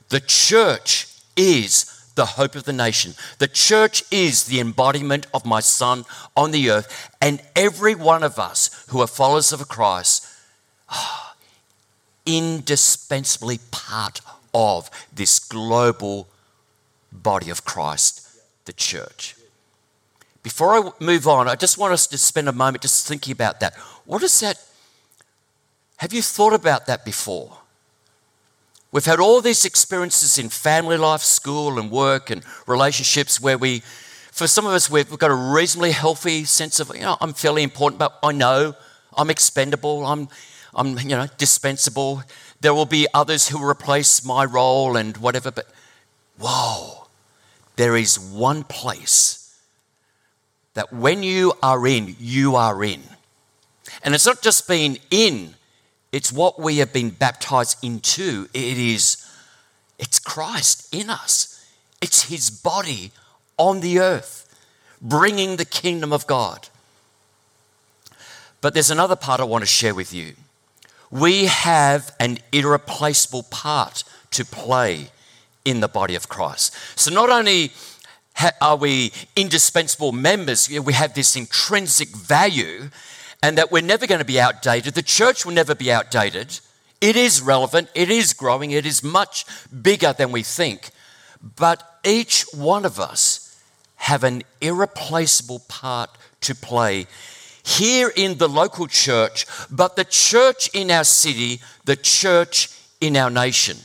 The 0.09 0.21
church 0.21 1.07
is 1.37 1.99
the 2.20 2.26
hope 2.26 2.54
of 2.54 2.64
the 2.64 2.72
nation. 2.74 3.14
The 3.38 3.48
church 3.48 4.04
is 4.11 4.44
the 4.44 4.61
embodiment 4.61 5.26
of 5.33 5.46
my 5.46 5.61
Son 5.61 6.04
on 6.37 6.50
the 6.50 6.68
earth, 6.68 7.09
and 7.18 7.40
every 7.56 7.94
one 7.94 8.22
of 8.22 8.38
us 8.38 8.85
who 8.90 9.00
are 9.00 9.06
followers 9.06 9.52
of 9.52 9.66
Christ, 9.68 10.26
oh, 10.90 11.33
indispensably 12.26 13.59
part 13.70 14.20
of 14.52 14.90
this 15.11 15.38
global 15.38 16.28
body 17.11 17.48
of 17.48 17.64
Christ, 17.64 18.28
the 18.66 18.74
church. 18.74 19.35
Before 20.42 20.74
I 20.76 20.90
move 21.02 21.26
on, 21.26 21.48
I 21.48 21.54
just 21.54 21.78
want 21.78 21.94
us 21.94 22.06
to 22.09 22.18
spend 22.18 22.50
a 22.50 22.52
moment 22.52 22.83
just 22.83 23.09
thinking 23.09 23.33
about 23.33 23.61
that. 23.61 23.74
What 24.04 24.22
is 24.22 24.38
that? 24.40 24.62
Have 25.96 26.12
you 26.12 26.20
thought 26.20 26.52
about 26.52 26.85
that 26.85 27.02
before? 27.06 27.60
We've 28.92 29.05
had 29.05 29.20
all 29.20 29.40
these 29.40 29.64
experiences 29.64 30.37
in 30.37 30.48
family 30.48 30.96
life, 30.96 31.22
school, 31.22 31.79
and 31.79 31.90
work 31.90 32.29
and 32.31 32.42
relationships 32.66 33.40
where 33.40 33.57
we, 33.57 33.81
for 34.33 34.48
some 34.48 34.66
of 34.66 34.72
us, 34.72 34.90
we've 34.90 35.16
got 35.16 35.31
a 35.31 35.35
reasonably 35.35 35.92
healthy 35.92 36.44
sense 36.44 36.81
of, 36.81 36.90
you 36.94 37.03
know, 37.03 37.16
I'm 37.20 37.33
fairly 37.33 37.62
important, 37.62 38.00
but 38.00 38.18
I 38.22 38.33
know 38.33 38.74
I'm 39.16 39.31
expendable, 39.31 40.05
I'm, 40.05 40.29
I'm 40.74 40.98
you 40.98 41.11
know, 41.11 41.29
dispensable. 41.38 42.24
There 42.61 42.74
will 42.74 42.87
be 42.87 43.07
others 43.14 43.48
who 43.48 43.59
will 43.59 43.68
replace 43.68 44.24
my 44.24 44.44
role 44.44 44.96
and 44.96 45.16
whatever, 45.18 45.53
but 45.53 45.66
whoa, 46.38 47.07
there 47.76 47.96
is 47.96 48.18
one 48.18 48.64
place 48.64 49.57
that 50.74 50.92
when 50.92 51.22
you 51.22 51.53
are 51.62 51.87
in, 51.87 52.16
you 52.18 52.57
are 52.57 52.83
in. 52.83 53.03
And 54.03 54.14
it's 54.14 54.26
not 54.26 54.42
just 54.42 54.66
being 54.66 54.98
in 55.11 55.55
it's 56.12 56.33
what 56.33 56.59
we 56.59 56.79
have 56.79 56.92
been 56.92 57.11
baptized 57.11 57.83
into. 57.85 58.49
It 58.53 58.79
is, 58.79 59.25
it's 59.99 60.18
Christ 60.18 60.92
in 60.94 61.09
us. 61.09 61.64
It's 62.01 62.25
his 62.25 62.51
body 62.51 63.12
on 63.57 63.81
the 63.81 64.01
earth, 64.01 64.49
bringing 65.01 65.57
the 65.57 65.64
kingdom 65.64 66.12
of 66.12 66.27
God. 66.27 66.68
But 68.61 68.75
there's 68.75 68.90
another 68.90 69.16
part 69.16 69.40
I 69.40 69.44
want 69.44 69.62
to 69.62 69.66
share 69.66 69.94
with 69.94 70.12
you. 70.12 70.35
We 71.11 71.46
have 71.46 72.14
an 72.20 72.38
irreplaceable 72.53 73.44
part 73.44 74.05
to 74.33 74.44
play 74.44 75.11
in 75.64 75.81
the 75.81 75.88
body 75.88 76.14
of 76.14 76.29
Christ. 76.29 76.75
So 76.96 77.11
not 77.11 77.31
only 77.31 77.73
are 78.61 78.77
we 78.77 79.12
indispensable 79.37 80.12
members, 80.12 80.68
we 80.68 80.92
have 80.92 81.14
this 81.14 81.37
intrinsic 81.37 82.09
value 82.16 82.90
and 83.42 83.57
that 83.59 83.72
we're 83.72 83.83
never 83.83 84.07
going 84.07 84.18
to 84.18 84.24
be 84.24 84.40
outdated. 84.40 84.94
The 84.94 85.03
church 85.03 85.44
will 85.44 85.53
never 85.53 85.74
be 85.74 85.90
outdated. 85.90 86.61
It 87.00 87.16
is 87.16 87.40
relevant, 87.40 87.88
it 87.94 88.11
is 88.11 88.35
growing, 88.35 88.72
it 88.72 88.85
is 88.85 89.03
much 89.03 89.46
bigger 89.83 90.12
than 90.12 90.33
we 90.33 90.42
think. 90.42 90.90
But 91.57 91.83
each 92.05 92.44
one 92.53 92.85
of 92.85 93.00
us 93.00 93.62
have 93.96 94.24
an 94.24 94.42
irreplaceable 94.61 95.61
part 95.68 96.11
to 96.42 96.55
play 96.55 97.07
here 97.64 98.12
in 98.14 98.38
the 98.38 98.48
local 98.48 98.87
church, 98.87 99.46
but 99.70 99.96
the 99.96 100.05
church 100.05 100.68
in 100.74 100.90
our 100.90 101.05
city, 101.05 101.61
the 101.85 101.96
church 101.96 102.68
in 103.00 103.16
our 103.16 103.31
nation. 103.31 103.79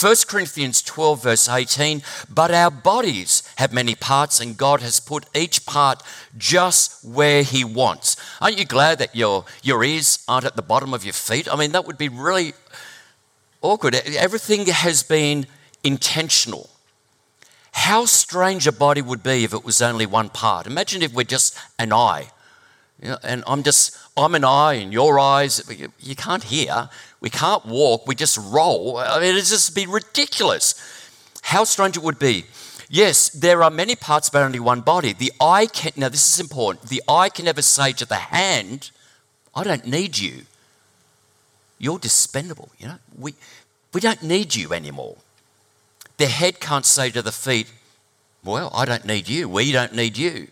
1 0.00 0.16
Corinthians 0.26 0.82
12, 0.82 1.22
verse 1.22 1.48
18, 1.48 2.02
but 2.28 2.50
our 2.50 2.70
bodies 2.70 3.44
have 3.56 3.72
many 3.72 3.94
parts, 3.94 4.40
and 4.40 4.56
God 4.56 4.80
has 4.80 4.98
put 4.98 5.26
each 5.34 5.64
part 5.66 6.02
just 6.36 7.04
where 7.04 7.44
He 7.44 7.62
wants. 7.64 8.16
Aren't 8.40 8.58
you 8.58 8.64
glad 8.64 8.98
that 8.98 9.14
your, 9.14 9.44
your 9.62 9.84
ears 9.84 10.24
aren't 10.26 10.46
at 10.46 10.56
the 10.56 10.62
bottom 10.62 10.92
of 10.92 11.04
your 11.04 11.12
feet? 11.12 11.46
I 11.50 11.56
mean, 11.56 11.72
that 11.72 11.86
would 11.86 11.98
be 11.98 12.08
really 12.08 12.54
awkward. 13.62 13.94
Everything 13.94 14.66
has 14.66 15.04
been 15.04 15.46
intentional. 15.84 16.70
How 17.72 18.04
strange 18.04 18.66
a 18.66 18.72
body 18.72 19.02
would 19.02 19.22
be 19.22 19.44
if 19.44 19.54
it 19.54 19.64
was 19.64 19.80
only 19.80 20.06
one 20.06 20.28
part. 20.28 20.66
Imagine 20.66 21.02
if 21.02 21.12
we're 21.12 21.24
just 21.24 21.56
an 21.78 21.92
eye. 21.92 22.30
You 23.00 23.10
know, 23.10 23.18
and 23.22 23.44
I'm 23.46 23.62
just, 23.62 23.96
I'm 24.16 24.34
an 24.34 24.44
eye 24.44 24.74
and 24.74 24.92
your 24.92 25.18
eyes, 25.18 25.62
you 26.00 26.14
can't 26.14 26.44
hear. 26.44 26.88
We 27.24 27.30
can't 27.30 27.64
walk, 27.64 28.06
we 28.06 28.14
just 28.14 28.36
roll. 28.36 28.98
I 28.98 29.18
mean, 29.18 29.30
it'd 29.30 29.46
just 29.46 29.74
be 29.74 29.86
ridiculous. 29.86 30.74
How 31.40 31.64
strange 31.64 31.96
it 31.96 32.02
would 32.02 32.18
be. 32.18 32.44
Yes, 32.90 33.30
there 33.30 33.62
are 33.62 33.70
many 33.70 33.96
parts 33.96 34.28
but 34.28 34.42
only 34.42 34.60
one 34.60 34.82
body. 34.82 35.14
The 35.14 35.32
eye 35.40 35.64
can, 35.64 35.92
now 35.96 36.10
this 36.10 36.28
is 36.28 36.38
important, 36.38 36.90
the 36.90 37.02
eye 37.08 37.30
can 37.30 37.46
never 37.46 37.62
say 37.62 37.92
to 37.92 38.04
the 38.04 38.16
hand, 38.16 38.90
I 39.54 39.64
don't 39.64 39.86
need 39.86 40.18
you. 40.18 40.42
You're 41.78 41.98
dispendable, 41.98 42.68
you 42.76 42.88
know. 42.88 42.98
We, 43.18 43.36
we 43.94 44.02
don't 44.02 44.22
need 44.22 44.54
you 44.54 44.74
anymore. 44.74 45.16
The 46.18 46.26
head 46.26 46.60
can't 46.60 46.84
say 46.84 47.08
to 47.08 47.22
the 47.22 47.32
feet, 47.32 47.72
Well, 48.44 48.70
I 48.74 48.84
don't 48.84 49.06
need 49.06 49.30
you. 49.30 49.48
We 49.48 49.72
don't 49.72 49.94
need 49.94 50.18
you. 50.18 50.48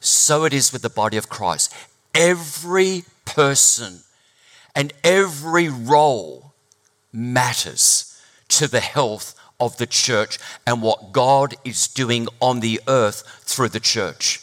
so 0.00 0.44
it 0.44 0.52
is 0.52 0.70
with 0.70 0.82
the 0.82 0.90
body 0.90 1.16
of 1.16 1.30
Christ. 1.30 1.72
Every 2.14 3.04
person 3.24 4.00
and 4.74 4.92
every 5.04 5.68
role 5.68 6.52
matters 7.12 8.20
to 8.48 8.68
the 8.68 8.80
health 8.80 9.34
of 9.58 9.76
the 9.76 9.86
church 9.86 10.38
and 10.66 10.82
what 10.82 11.12
God 11.12 11.54
is 11.64 11.86
doing 11.86 12.26
on 12.40 12.60
the 12.60 12.80
earth 12.88 13.22
through 13.42 13.68
the 13.68 13.80
church. 13.80 14.40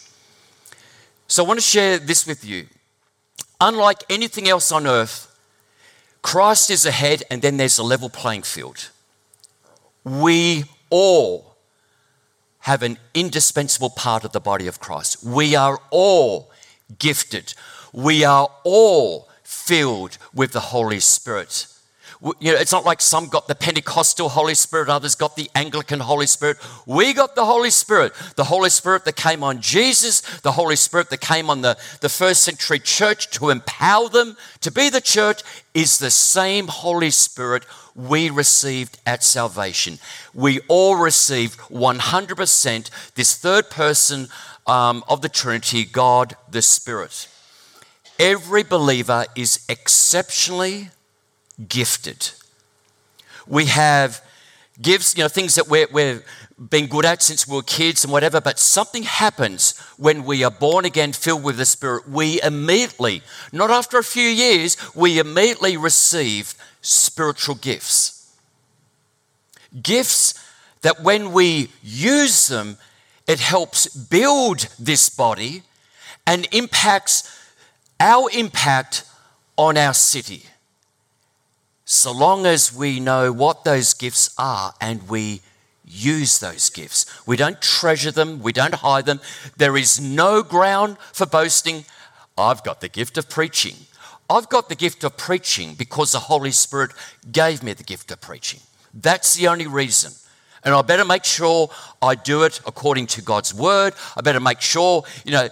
So 1.28 1.44
I 1.44 1.48
want 1.48 1.60
to 1.60 1.66
share 1.66 1.98
this 1.98 2.26
with 2.26 2.46
you. 2.46 2.68
Unlike 3.60 4.04
anything 4.10 4.48
else 4.48 4.72
on 4.72 4.86
earth, 4.86 5.36
Christ 6.22 6.70
is 6.70 6.86
ahead 6.86 7.24
and 7.32 7.42
then 7.42 7.58
there's 7.58 7.78
a 7.78 7.84
level 7.84 8.10
playing 8.10 8.44
field. 8.44 8.90
We 10.04 10.66
all 10.90 11.56
have 12.60 12.84
an 12.84 12.98
indispensable 13.14 13.90
part 13.90 14.24
of 14.24 14.32
the 14.32 14.40
body 14.40 14.68
of 14.68 14.80
Christ. 14.80 15.24
We 15.24 15.56
are 15.56 15.80
all 15.90 16.52
gifted. 17.00 17.54
We 17.94 18.24
are 18.24 18.50
all 18.64 19.27
filled 19.48 20.18
with 20.34 20.52
the 20.52 20.60
Holy 20.60 21.00
Spirit. 21.00 21.68
You 22.42 22.52
know, 22.52 22.60
it's 22.60 22.74
not 22.74 22.84
like 22.84 23.00
some 23.00 23.28
got 23.30 23.48
the 23.48 23.56
Pentecostal 23.56 24.28
Holy 24.28 24.56
Spirit, 24.56 24.90
others 24.90 25.16
got 25.16 25.38
the 25.38 25.50
Anglican 25.56 26.02
Holy 26.02 26.28
Spirit. 26.28 26.58
We 26.86 27.14
got 27.14 27.36
the 27.36 27.46
Holy 27.46 27.70
Spirit. 27.70 28.12
The 28.36 28.44
Holy 28.44 28.70
Spirit 28.70 29.06
that 29.06 29.16
came 29.16 29.44
on 29.44 29.62
Jesus, 29.62 30.20
the 30.42 30.52
Holy 30.52 30.76
Spirit 30.76 31.10
that 31.12 31.22
came 31.22 31.50
on 31.50 31.62
the, 31.62 31.78
the 32.02 32.10
first 32.10 32.44
century 32.44 32.80
church 32.80 33.30
to 33.32 33.50
empower 33.50 34.10
them 34.10 34.36
to 34.62 34.72
be 34.72 34.90
the 34.90 35.00
church 35.00 35.44
is 35.74 35.98
the 35.98 36.12
same 36.12 36.68
Holy 36.68 37.12
Spirit 37.12 37.64
we 37.96 38.30
received 38.30 39.00
at 39.06 39.24
salvation. 39.24 39.98
We 40.34 40.60
all 40.68 40.98
received 40.98 41.58
100% 41.60 43.14
this 43.16 43.38
third 43.38 43.70
person 43.70 44.28
um, 44.66 45.06
of 45.08 45.22
the 45.22 45.30
Trinity, 45.30 45.86
God 45.86 46.36
the 46.52 46.62
Spirit. 46.62 47.30
Every 48.20 48.64
believer 48.64 49.26
is 49.36 49.66
exceptionally 49.70 50.90
gifted. 51.68 52.32
We 53.46 53.66
have 53.66 54.22
gifts, 54.82 55.16
you 55.16 55.24
know, 55.24 55.28
things 55.28 55.56
that 55.56 55.68
we're, 55.68 55.88
we've 55.92 56.24
been 56.70 56.88
good 56.88 57.06
at 57.06 57.22
since 57.22 57.48
we 57.48 57.56
were 57.56 57.64
kids 57.64 58.04
and 58.04 58.12
whatever, 58.12 58.42
but 58.42 58.58
something 58.60 59.04
happens 59.04 59.78
when 59.98 60.24
we 60.24 60.44
are 60.44 60.52
born 60.52 60.86
again, 60.86 61.14
filled 61.14 61.44
with 61.44 61.58
the 61.58 61.66
Spirit. 61.66 62.10
We 62.10 62.42
immediately, 62.42 63.22
not 63.52 63.70
after 63.70 63.98
a 64.00 64.04
few 64.04 64.28
years, 64.28 64.76
we 64.96 65.20
immediately 65.20 65.78
receive 65.78 66.56
spiritual 66.82 67.56
gifts. 67.56 68.36
Gifts 69.82 70.34
that 70.82 71.04
when 71.04 71.32
we 71.32 71.70
use 71.84 72.48
them, 72.48 72.78
it 73.28 73.40
helps 73.40 73.88
build 73.88 74.68
this 74.80 75.10
body 75.10 75.64
and 76.26 76.48
impacts 76.52 77.37
our 78.00 78.30
impact 78.34 79.04
on 79.58 79.78
our 79.78 79.94
city 79.94 80.44
so 81.90 82.12
long 82.12 82.46
as 82.46 82.76
we 82.76 83.00
know 83.00 83.32
what 83.32 83.64
those 83.64 83.94
gifts 83.94 84.36
are 84.38 84.74
and 84.82 85.08
we 85.08 85.42
use 85.86 86.40
those 86.40 86.70
gifts. 86.70 87.06
We 87.26 87.38
don't 87.38 87.62
treasure 87.62 88.12
them, 88.12 88.42
we 88.42 88.52
don't 88.52 88.74
hide 88.74 89.06
them. 89.06 89.22
There 89.56 89.78
is 89.78 90.00
no 90.00 90.44
ground 90.44 90.98
for 91.14 91.26
boasting. 91.26 91.86
I've 92.38 92.62
got 92.64 92.82
the 92.82 92.90
gift 92.90 93.18
of 93.18 93.30
preaching. 93.30 93.76
I've 94.30 94.50
got 94.50 94.68
the 94.68 94.76
gift 94.76 95.06
of 95.06 95.16
preaching 95.16 95.76
because 95.76 96.12
the 96.12 96.20
Holy 96.20 96.52
Spirit 96.52 96.92
gave 97.32 97.64
me 97.64 97.72
the 97.72 97.84
gift 97.84 98.12
of 98.12 98.20
preaching. 98.20 98.60
That's 98.94 99.36
the 99.36 99.48
only 99.48 99.68
reason. 99.68 100.12
And 100.64 100.74
I 100.74 100.82
better 100.82 101.06
make 101.06 101.24
sure 101.24 101.70
I 102.02 102.16
do 102.16 102.44
it 102.44 102.60
according 102.66 103.08
to 103.08 103.22
God's 103.22 103.54
word. 103.54 103.94
I 104.16 104.22
better 104.22 104.40
make 104.40 104.62
sure, 104.62 105.04
you 105.24 105.32
know, 105.32 105.50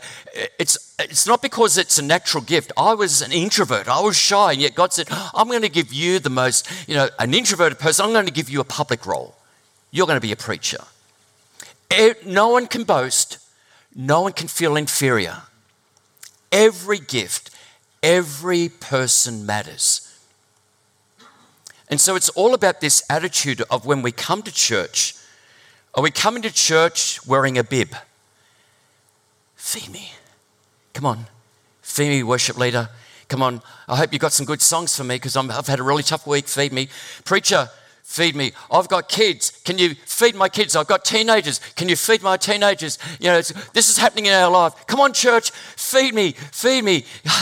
it's, 0.59 0.95
it's 0.99 1.27
not 1.27 1.41
because 1.41 1.77
it's 1.77 1.97
a 1.97 2.01
natural 2.01 2.43
gift. 2.43 2.71
I 2.75 2.93
was 2.93 3.21
an 3.21 3.31
introvert, 3.31 3.87
I 3.87 4.01
was 4.01 4.17
shy, 4.17 4.53
and 4.53 4.61
yet 4.61 4.75
God 4.75 4.93
said, 4.93 5.07
I'm 5.09 5.47
going 5.47 5.61
to 5.61 5.69
give 5.69 5.93
you 5.93 6.19
the 6.19 6.29
most, 6.29 6.69
you 6.87 6.95
know, 6.95 7.09
an 7.19 7.33
introverted 7.33 7.79
person, 7.79 8.05
I'm 8.05 8.13
going 8.13 8.25
to 8.25 8.33
give 8.33 8.49
you 8.49 8.59
a 8.59 8.65
public 8.65 9.05
role. 9.05 9.35
You're 9.91 10.07
going 10.07 10.17
to 10.17 10.27
be 10.27 10.31
a 10.31 10.37
preacher. 10.37 10.83
No 12.25 12.49
one 12.49 12.67
can 12.67 12.83
boast, 12.83 13.37
no 13.95 14.21
one 14.21 14.33
can 14.33 14.47
feel 14.47 14.75
inferior. 14.75 15.43
Every 16.51 16.99
gift, 16.99 17.51
every 18.03 18.69
person 18.69 19.45
matters. 19.45 20.04
And 21.89 22.01
so 22.01 22.15
it's 22.15 22.29
all 22.29 22.53
about 22.53 22.81
this 22.81 23.03
attitude 23.09 23.61
of 23.69 23.85
when 23.85 24.01
we 24.01 24.11
come 24.11 24.41
to 24.41 24.51
church, 24.51 25.15
are 25.93 26.03
we 26.03 26.11
coming 26.11 26.41
to 26.41 26.51
church 26.51 27.25
wearing 27.25 27.57
a 27.57 27.63
bib? 27.63 27.95
Feed 29.55 29.91
me. 29.91 30.11
Come 30.93 31.05
on. 31.05 31.25
Feed 31.81 32.09
me, 32.09 32.23
worship 32.23 32.57
leader. 32.57 32.89
Come 33.27 33.41
on. 33.41 33.61
I 33.87 33.95
hope 33.95 34.11
you've 34.11 34.21
got 34.21 34.33
some 34.33 34.45
good 34.45 34.61
songs 34.61 34.95
for 34.95 35.03
me 35.03 35.15
because 35.15 35.37
I've 35.37 35.67
had 35.67 35.79
a 35.79 35.83
really 35.83 36.03
tough 36.03 36.27
week. 36.27 36.47
Feed 36.47 36.73
me. 36.73 36.89
Preacher, 37.23 37.69
feed 38.03 38.35
me. 38.35 38.51
I've 38.71 38.87
got 38.87 39.07
kids. 39.07 39.51
Can 39.63 39.77
you 39.77 39.95
feed 40.05 40.35
my 40.35 40.49
kids? 40.49 40.75
I've 40.75 40.87
got 40.87 41.05
teenagers. 41.05 41.59
Can 41.75 41.89
you 41.89 41.95
feed 41.95 42.21
my 42.21 42.37
teenagers? 42.37 42.99
You 43.19 43.27
know, 43.27 43.37
this 43.37 43.89
is 43.89 43.97
happening 43.97 44.25
in 44.25 44.33
our 44.33 44.51
life. 44.51 44.73
Come 44.87 44.99
on, 44.99 45.13
church. 45.13 45.51
Feed 45.51 46.13
me. 46.13 46.31
Feed 46.31 46.83
me. 46.83 47.05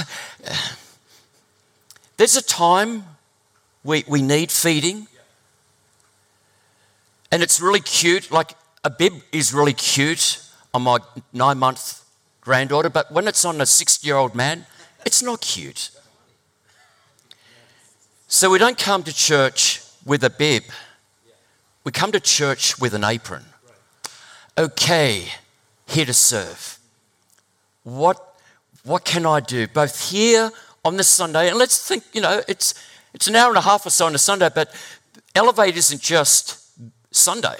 There's 2.18 2.38
a 2.38 2.44
time 2.44 3.06
we, 3.84 4.04
we 4.08 4.22
need 4.22 4.52
feeding. 4.52 5.08
And 7.32 7.42
it's 7.42 7.60
really 7.60 7.80
cute. 7.80 8.32
Like 8.32 8.54
a 8.84 8.90
bib 8.90 9.14
is 9.32 9.54
really 9.54 9.74
cute 9.74 10.44
on 10.74 10.84
my 10.84 11.00
nine 11.32 11.58
month 11.58 12.04
granddaughter, 12.42 12.90
but 12.90 13.12
when 13.12 13.28
it's 13.28 13.46
on 13.46 13.62
a 13.62 13.66
60 13.66 14.06
year 14.06 14.18
old 14.18 14.36
man, 14.36 14.66
it's 15.06 15.22
not 15.22 15.42
cute. 15.42 15.92
So 18.28 18.50
we 18.50 18.58
don't 18.58 18.78
come 18.78 19.04
to 19.04 19.14
church 19.14 19.82
with 20.06 20.24
a 20.24 20.30
bib, 20.30 20.64
we 21.84 21.92
come 21.92 22.12
to 22.12 22.20
church 22.20 22.80
with 22.80 22.94
an 22.94 23.04
apron. 23.04 23.44
Okay, 24.58 25.28
here 25.88 26.06
to 26.06 26.14
serve. 26.14 26.78
What, 27.84 28.36
what 28.84 29.06
can 29.06 29.26
I 29.26 29.40
do? 29.40 29.68
Both 29.68 30.12
here 30.12 30.52
on 30.86 30.98
this 30.98 31.08
Sunday, 31.08 31.50
and 31.50 31.58
let's 31.58 31.88
think, 31.88 32.04
you 32.14 32.22
know, 32.22 32.42
it's 32.48 32.74
it's 33.14 33.28
an 33.28 33.36
hour 33.36 33.50
and 33.50 33.58
a 33.58 33.62
half 33.62 33.86
or 33.86 33.90
so 33.90 34.06
on 34.06 34.16
a 34.16 34.20
Sunday, 34.20 34.50
but 34.54 34.74
Elevate 35.36 35.78
isn't 35.78 36.02
just 36.02 36.60
Sunday. 37.12 37.58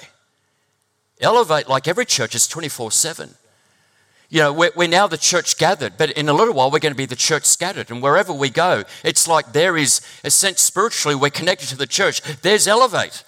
Elevate, 1.20 1.68
like 1.68 1.88
every 1.88 2.04
church, 2.04 2.34
is 2.34 2.46
24 2.48 2.90
7. 2.90 3.34
You 4.30 4.40
know, 4.40 4.52
we're, 4.52 4.72
we're, 4.74 4.88
now 4.88 5.06
the 5.06 5.16
church 5.16 5.58
gathered, 5.58 5.96
but 5.96 6.10
in 6.12 6.28
a 6.28 6.32
little 6.32 6.54
while 6.54 6.70
we're 6.70 6.80
going 6.80 6.92
to 6.92 6.96
be 6.96 7.06
the 7.06 7.14
church 7.14 7.44
scattered. 7.44 7.90
And 7.90 8.02
wherever 8.02 8.32
we 8.32 8.50
go, 8.50 8.84
it's 9.04 9.28
like 9.28 9.52
there 9.52 9.76
is 9.76 10.00
a 10.24 10.30
sense 10.30 10.60
spiritually 10.60 11.14
we're 11.14 11.30
connected 11.30 11.68
to 11.68 11.76
the 11.76 11.86
church. 11.86 12.20
There's 12.42 12.66
Elevate. 12.66 13.22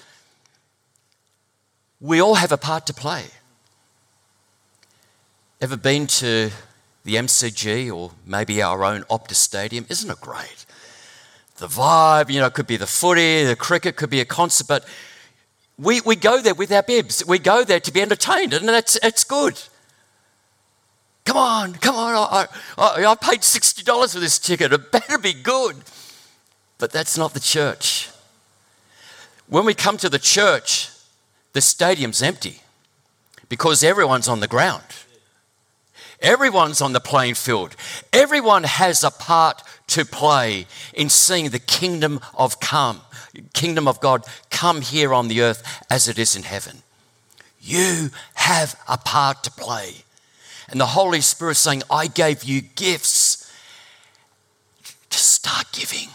We 2.01 2.21
all 2.21 2.35
have 2.35 2.51
a 2.51 2.57
part 2.57 2.87
to 2.87 2.95
play. 2.95 3.27
Ever 5.61 5.77
been 5.77 6.07
to 6.09 6.51
the 7.05 7.15
MCG 7.15 7.95
or 7.95 8.11
maybe 8.27 8.61
our 8.61 8.85
own 8.85 9.03
Optus 9.05 9.37
Stadium? 9.37 9.87
Isn't 9.89 10.11
it 10.11 10.21
great? 10.21 10.66
The 11.59 11.67
vibe, 11.67 12.31
you 12.31 12.41
know, 12.41 12.47
it 12.47 12.55
could 12.55 12.67
be 12.67 12.77
the 12.77 12.87
footy, 12.87 13.45
the 13.45 13.57
cricket, 13.57 13.97
could 13.97 14.11
be 14.11 14.21
a 14.21 14.25
concert, 14.25 14.67
but 14.67 14.85
we, 15.79 16.01
we 16.03 16.17
go 16.17 16.41
there 16.41 16.55
with 16.55 16.73
our 16.73 16.83
bibs. 16.83 17.25
We 17.27 17.39
go 17.39 17.65
there 17.65 17.81
to 17.81 17.93
be 17.93 18.01
entertained, 18.01 18.55
and 18.55 18.69
that's, 18.69 18.99
that's 19.01 19.25
good. 19.25 19.61
Come 21.25 21.37
on, 21.37 21.75
come 21.75 21.97
on. 21.97 22.15
I, 22.15 22.47
I, 22.79 23.05
I 23.05 23.15
paid 23.17 23.41
$60 23.41 24.13
for 24.13 24.21
this 24.21 24.39
ticket. 24.39 24.73
It 24.73 24.93
better 24.93 25.19
be 25.19 25.33
good. 25.33 25.77
But 26.79 26.93
that's 26.93 27.19
not 27.19 27.35
the 27.35 27.41
church. 27.41 28.11
When 29.49 29.65
we 29.65 29.75
come 29.75 29.97
to 29.99 30.09
the 30.09 30.19
church, 30.19 30.91
the 31.53 31.61
stadium's 31.61 32.23
empty 32.23 32.61
because 33.49 33.83
everyone's 33.83 34.29
on 34.29 34.41
the 34.41 34.49
ground. 34.49 34.85
Everyone's 36.21 36.81
on 36.81 36.93
the 36.93 37.01
playing 37.01 37.35
field. 37.35 37.77
Everyone 38.13 38.65
has 38.65 39.05
a 39.05 39.11
part 39.11 39.63
to 39.97 40.05
play 40.05 40.67
in 40.93 41.09
seeing 41.09 41.49
the 41.49 41.59
kingdom 41.59 42.21
of 42.37 42.61
come, 42.61 43.01
kingdom 43.55 43.89
of 43.89 43.99
God 43.99 44.25
come 44.51 44.83
here 44.83 45.15
on 45.15 45.29
the 45.29 45.41
earth 45.41 45.63
as 45.89 46.07
it 46.07 46.19
is 46.19 46.37
in 46.37 46.43
heaven. 46.43 46.83
You 47.63 48.11
have 48.35 48.79
a 48.87 48.99
part 48.99 49.43
to 49.45 49.51
play. 49.51 50.05
And 50.69 50.79
the 50.79 50.87
Holy 50.87 51.23
Spirit 51.23 51.55
saying, 51.55 51.83
I 51.91 52.09
gave 52.09 52.45
you 52.45 52.61
gifts. 52.61 53.51
to 55.09 55.19
start 55.19 55.73
giving. 55.73 56.11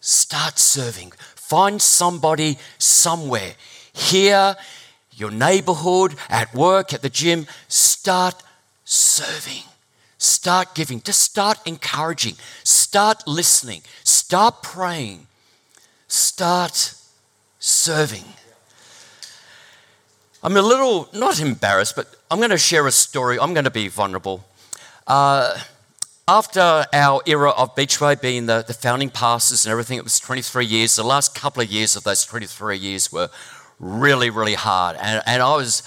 Start 0.00 0.60
serving. 0.60 1.12
Find 1.34 1.82
somebody 1.82 2.56
somewhere. 2.78 3.54
Here, 3.92 4.54
your 5.10 5.32
neighborhood, 5.32 6.14
at 6.28 6.54
work, 6.54 6.92
at 6.92 7.02
the 7.02 7.10
gym. 7.10 7.46
Start 7.66 8.40
serving. 8.84 9.64
Start 10.22 10.76
giving. 10.76 11.02
Just 11.02 11.20
start 11.20 11.58
encouraging. 11.66 12.36
Start 12.62 13.26
listening. 13.26 13.82
Start 14.04 14.62
praying. 14.62 15.26
Start 16.06 16.94
serving. 17.58 18.22
I'm 20.44 20.56
a 20.56 20.62
little, 20.62 21.08
not 21.12 21.40
embarrassed, 21.40 21.96
but 21.96 22.14
I'm 22.30 22.38
going 22.38 22.50
to 22.50 22.58
share 22.58 22.86
a 22.86 22.92
story. 22.92 23.36
I'm 23.40 23.52
going 23.52 23.64
to 23.64 23.70
be 23.70 23.88
vulnerable. 23.88 24.44
uh, 25.08 25.58
after 26.28 26.86
our 26.92 27.20
era 27.26 27.50
of 27.50 27.74
Beachway 27.74 28.20
being 28.20 28.46
the, 28.46 28.62
the 28.64 28.74
founding 28.74 29.10
pastors 29.10 29.66
and 29.66 29.72
everything, 29.72 29.98
it 29.98 30.04
was 30.04 30.20
23 30.20 30.64
years. 30.64 30.94
The 30.94 31.02
last 31.02 31.34
couple 31.34 31.64
of 31.64 31.68
years 31.68 31.96
of 31.96 32.04
those 32.04 32.24
23 32.24 32.78
years 32.78 33.10
were 33.10 33.28
really, 33.80 34.30
really 34.30 34.54
hard. 34.54 34.96
And, 35.00 35.20
and 35.26 35.42
I, 35.42 35.56
was, 35.56 35.82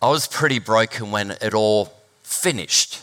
I 0.00 0.08
was 0.08 0.26
pretty 0.26 0.58
broken 0.58 1.10
when 1.10 1.32
it 1.32 1.52
all 1.52 1.92
finished. 2.22 3.02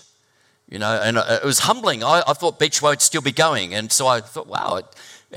You 0.71 0.79
know, 0.79 0.99
and 1.03 1.17
it 1.17 1.43
was 1.43 1.59
humbling. 1.59 2.01
I, 2.01 2.23
I 2.25 2.31
thought 2.31 2.57
Beachway 2.57 2.91
would 2.91 3.01
still 3.01 3.21
be 3.21 3.33
going. 3.33 3.73
And 3.73 3.91
so 3.91 4.07
I 4.07 4.21
thought, 4.21 4.47
wow, 4.47 4.77
it 4.77 4.85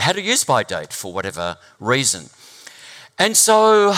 had 0.00 0.16
a 0.16 0.22
use 0.22 0.44
by 0.44 0.62
date 0.62 0.92
for 0.92 1.12
whatever 1.12 1.58
reason. 1.80 2.30
And 3.18 3.36
so 3.36 3.92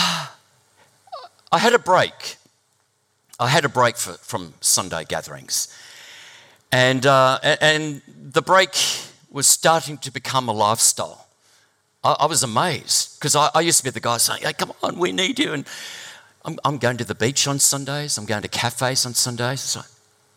I 1.52 1.58
had 1.58 1.74
a 1.74 1.78
break. 1.78 2.36
I 3.38 3.48
had 3.48 3.66
a 3.66 3.68
break 3.68 3.98
for, 3.98 4.14
from 4.14 4.54
Sunday 4.62 5.04
gatherings. 5.04 5.68
And, 6.72 7.04
uh, 7.04 7.38
and 7.42 8.00
the 8.06 8.40
break 8.40 8.74
was 9.30 9.46
starting 9.46 9.98
to 9.98 10.10
become 10.10 10.48
a 10.48 10.52
lifestyle. 10.52 11.26
I, 12.02 12.16
I 12.20 12.26
was 12.26 12.42
amazed 12.42 13.18
because 13.18 13.36
I, 13.36 13.50
I, 13.54 13.60
used 13.60 13.78
to 13.78 13.84
be 13.84 13.90
the 13.90 14.00
guy 14.00 14.16
saying, 14.16 14.42
hey, 14.42 14.54
come 14.54 14.72
on, 14.82 14.98
we 14.98 15.12
need 15.12 15.38
you. 15.38 15.52
And 15.52 15.66
I'm, 16.46 16.58
I'm, 16.64 16.78
going 16.78 16.96
to 16.96 17.04
the 17.04 17.14
beach 17.14 17.46
on 17.46 17.58
Sundays, 17.58 18.16
I'm 18.16 18.24
going 18.24 18.40
to 18.40 18.48
cafes 18.48 19.04
on 19.04 19.12
Sundays. 19.12 19.62
It's 19.62 19.76
like, 19.76 19.95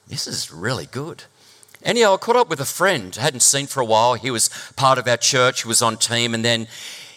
this 0.10 0.28
is 0.28 0.52
really 0.52 0.88
good. 0.88 1.24
Anyhow, 1.82 2.16
I 2.16 2.18
caught 2.18 2.36
up 2.36 2.50
with 2.50 2.60
a 2.60 2.66
friend 2.66 3.16
I 3.18 3.22
hadn't 3.22 3.40
seen 3.40 3.68
for 3.68 3.80
a 3.80 3.86
while. 3.86 4.16
He 4.16 4.32
was 4.32 4.50
part 4.76 4.98
of 4.98 5.08
our 5.08 5.18
church, 5.18 5.64
he 5.64 5.68
was 5.68 5.82
on 5.82 5.96
team, 5.96 6.34
and 6.34 6.44
then 6.44 6.68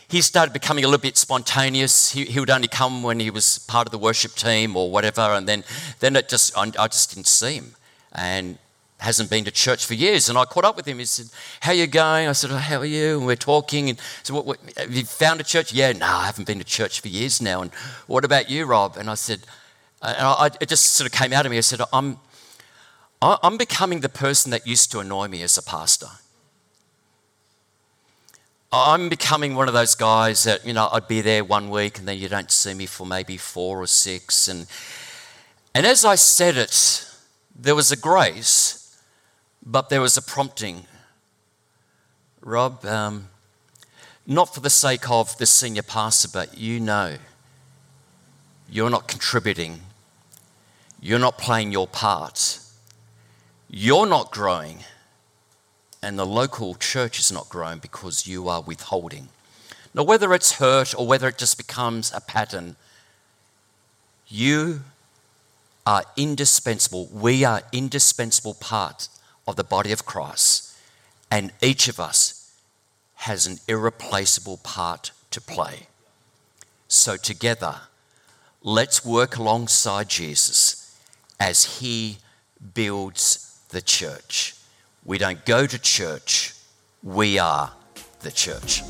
he 0.09 0.21
started 0.21 0.53
becoming 0.53 0.85
a 0.85 0.87
little 0.87 1.03
bit 1.03 1.17
spontaneous. 1.17 2.13
He, 2.13 2.27
he, 2.27 2.39
would 2.39 2.51
only 2.51 2.69
come 2.69 3.03
when 3.03 3.19
he 3.19 3.31
was 3.31 3.59
part 3.61 3.89
of 3.89 3.93
the 3.93 3.99
worship 3.99 4.33
team 4.35 4.77
or 4.77 4.91
whatever, 4.91 5.23
and 5.23 5.49
then, 5.49 5.65
then 6.01 6.15
it 6.15 6.29
just 6.29 6.57
I, 6.57 6.71
I 6.79 6.87
just 6.87 7.15
didn't 7.15 7.27
see 7.27 7.55
him. 7.55 7.75
And 8.13 8.59
hasn't 9.03 9.29
been 9.31 9.45
to 9.45 9.51
church 9.51 9.85
for 9.85 9.95
years. 9.95 10.29
And 10.29 10.39
I 10.39 10.45
caught 10.45 10.65
up 10.65 10.77
with 10.77 10.87
him. 10.87 10.99
He 10.99 11.05
said, 11.05 11.27
How 11.61 11.73
you 11.73 11.87
going? 11.87 12.29
I 12.29 12.33
said, 12.33 12.51
oh, 12.51 12.57
How 12.57 12.79
are 12.79 12.85
you? 12.85 13.19
And 13.19 13.27
we're 13.27 13.37
talking. 13.37 13.91
And 13.91 14.01
so, 14.23 14.35
what, 14.35 14.47
what, 14.47 14.59
Have 14.77 14.95
you 14.95 15.05
found 15.05 15.41
a 15.41 15.45
church? 15.45 15.73
Yeah, 15.73 15.93
no, 15.93 16.07
I 16.07 16.27
haven't 16.27 16.47
been 16.47 16.59
to 16.59 16.65
church 16.65 17.01
for 17.01 17.09
years 17.09 17.43
now. 17.43 17.63
And 17.63 17.73
what 18.07 18.25
about 18.25 18.49
you, 18.49 18.65
Rob? 18.65 18.97
And 18.97 19.11
I 19.11 19.15
said, 19.15 19.41
uh, 20.01 20.15
and 20.17 20.27
I, 20.27 20.51
it 20.61 20.69
just 20.69 20.87
sort 20.95 21.11
of 21.11 21.19
came 21.19 21.33
out 21.33 21.45
of 21.45 21.51
me. 21.51 21.59
I 21.59 21.63
said, 21.63 21.81
I'm, 21.93 22.19
I'm 23.23 23.57
becoming 23.57 24.01
the 24.01 24.09
person 24.09 24.51
that 24.51 24.67
used 24.67 24.91
to 24.93 24.99
annoy 24.99 25.29
me 25.29 25.43
as 25.43 25.57
a 25.57 25.63
pastor. 25.63 26.09
I'm 28.73 29.09
becoming 29.09 29.55
one 29.55 29.69
of 29.69 29.75
those 29.75 29.95
guys 29.95 30.43
that, 30.45 30.67
you 30.67 30.73
know, 30.73 30.89
I'd 30.91 31.07
be 31.07 31.21
there 31.21 31.45
one 31.45 31.71
week 31.71 31.99
and 31.99 32.09
then 32.09 32.19
you 32.19 32.29
don't 32.29 32.51
see 32.51 32.75
me 32.75 32.87
for 32.87 33.07
maybe 33.07 33.37
four 33.37 33.81
or 33.81 33.87
six. 33.87 34.49
And, 34.49 34.67
and 35.75 35.87
as 35.87 36.05
I 36.05 36.17
said 36.17 36.57
it, 36.57 37.07
there 37.55 37.75
was 37.75 37.93
a 37.93 37.97
grace 37.97 38.83
but 39.65 39.89
there 39.89 40.01
was 40.01 40.17
a 40.17 40.23
prompting. 40.23 40.85
Rob, 42.41 42.85
um, 42.85 43.29
not 44.27 44.53
for 44.53 44.61
the 44.61 44.71
sake 44.71 45.09
of 45.11 45.37
the 45.39 45.47
senior 45.47 45.83
pastor, 45.83 46.29
but 46.33 46.59
you 46.59 46.81
know 46.81 47.17
you're 48.69 48.91
not 48.91 49.07
contributing, 49.07 49.81
you're 51.01 51.19
not 51.19 51.39
playing 51.39 51.73
your 51.73 51.87
part, 51.87 52.59
you're 53.75 54.07
not 54.07 54.31
growing, 54.31 54.81
and 56.03 56.19
the 56.19 56.27
local 56.27 56.75
church 56.75 57.19
is 57.19 57.33
not 57.33 57.49
growing 57.49 57.79
because 57.79 58.27
you 58.27 58.47
are 58.47 58.61
withholding. 58.61 59.31
Now, 59.95 60.03
whether 60.03 60.35
it's 60.35 60.59
hurt 60.59 60.95
or 60.95 61.07
whether 61.07 61.27
it 61.27 61.39
just 61.39 61.57
becomes 61.57 62.13
a 62.15 62.21
pattern, 62.21 62.77
you 64.29 64.83
are 65.87 66.05
indispensable. 66.19 67.09
We 67.11 67.45
are 67.45 67.63
indispensable 67.73 68.55
part 68.55 69.09
of 69.49 69.57
the 69.57 69.65
body 69.65 69.91
of 69.91 70.05
Christ, 70.05 70.77
and 71.31 71.51
each 71.63 71.89
of 71.89 71.99
us 71.99 72.53
has 73.15 73.47
an 73.47 73.59
irreplaceable 73.69 74.59
part 74.59 75.13
to 75.31 75.41
play. 75.41 75.87
So, 76.89 77.17
together, 77.17 77.77
let's 78.63 79.03
work 79.03 79.39
alongside 79.39 80.11
Jesus 80.11 80.95
as 81.41 81.79
he 81.79 82.19
builds 82.75 83.52
the 83.73 83.83
church. 83.83 84.55
We 85.05 85.19
don't 85.19 85.45
go 85.45 85.67
to 85.67 85.79
church, 85.79 86.55
we 87.03 87.39
are 87.39 87.73
the 88.21 88.31
church. 88.31 88.83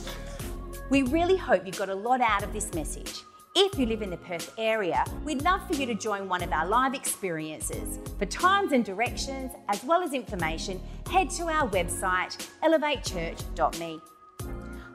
We 0.90 1.03
really 1.05 1.37
hope 1.37 1.64
you 1.64 1.73
got 1.73 1.88
a 1.88 1.95
lot 1.95 2.21
out 2.21 2.42
of 2.42 2.53
this 2.53 2.75
message. 2.75 3.23
If 3.55 3.79
you 3.79 3.87
live 3.87 4.03
in 4.03 4.11
the 4.11 4.16
Perth 4.16 4.53
area, 4.59 5.05
we'd 5.25 5.42
love 5.42 5.66
for 5.66 5.75
you 5.75 5.87
to 5.87 5.95
join 5.95 6.29
one 6.29 6.42
of 6.42 6.53
our 6.53 6.66
live 6.66 6.95
experiences. 6.95 7.99
For 8.18 8.27
times 8.27 8.73
and 8.73 8.85
directions, 8.85 9.53
as 9.68 9.85
well 9.85 10.03
as 10.03 10.12
information, 10.12 10.81
head 11.09 11.31
to 11.31 11.45
our 11.45 11.68
website, 11.68 12.37
elevatechurch.me. 12.62 14.01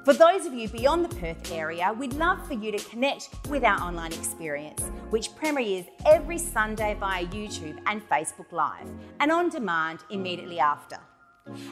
For 0.08 0.14
those 0.14 0.46
of 0.46 0.54
you 0.54 0.70
beyond 0.70 1.04
the 1.04 1.14
Perth 1.18 1.52
area, 1.52 1.92
we'd 1.92 2.14
love 2.14 2.48
for 2.48 2.54
you 2.54 2.72
to 2.72 2.90
connect 2.90 3.28
with 3.50 3.66
our 3.66 3.78
online 3.82 4.14
experience, 4.14 4.82
which 5.10 5.36
premieres 5.36 5.84
every 6.06 6.38
Sunday 6.38 6.96
via 6.98 7.26
YouTube 7.26 7.78
and 7.88 8.02
Facebook 8.08 8.54
Live, 8.54 8.88
and 9.20 9.34
on 9.34 9.50
demand 9.50 10.00
immediately 10.10 10.62
after. 10.62 10.98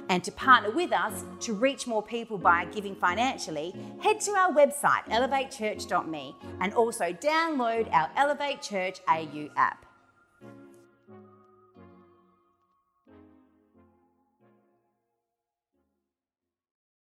And 0.09 0.21
to 0.21 0.33
partner 0.33 0.69
with 0.69 0.91
us 0.91 1.23
to 1.45 1.53
reach 1.53 1.87
more 1.87 2.03
people 2.03 2.37
by 2.37 2.65
giving 2.65 2.93
financially, 2.93 3.73
head 4.01 4.19
to 4.19 4.31
our 4.31 4.51
website 4.51 5.05
elevatechurch.me 5.07 6.35
and 6.59 6.73
also 6.73 7.13
download 7.13 7.89
our 7.93 8.11
Elevate 8.17 8.61
Church 8.61 8.99
AU 9.07 9.47
app. 9.55 9.84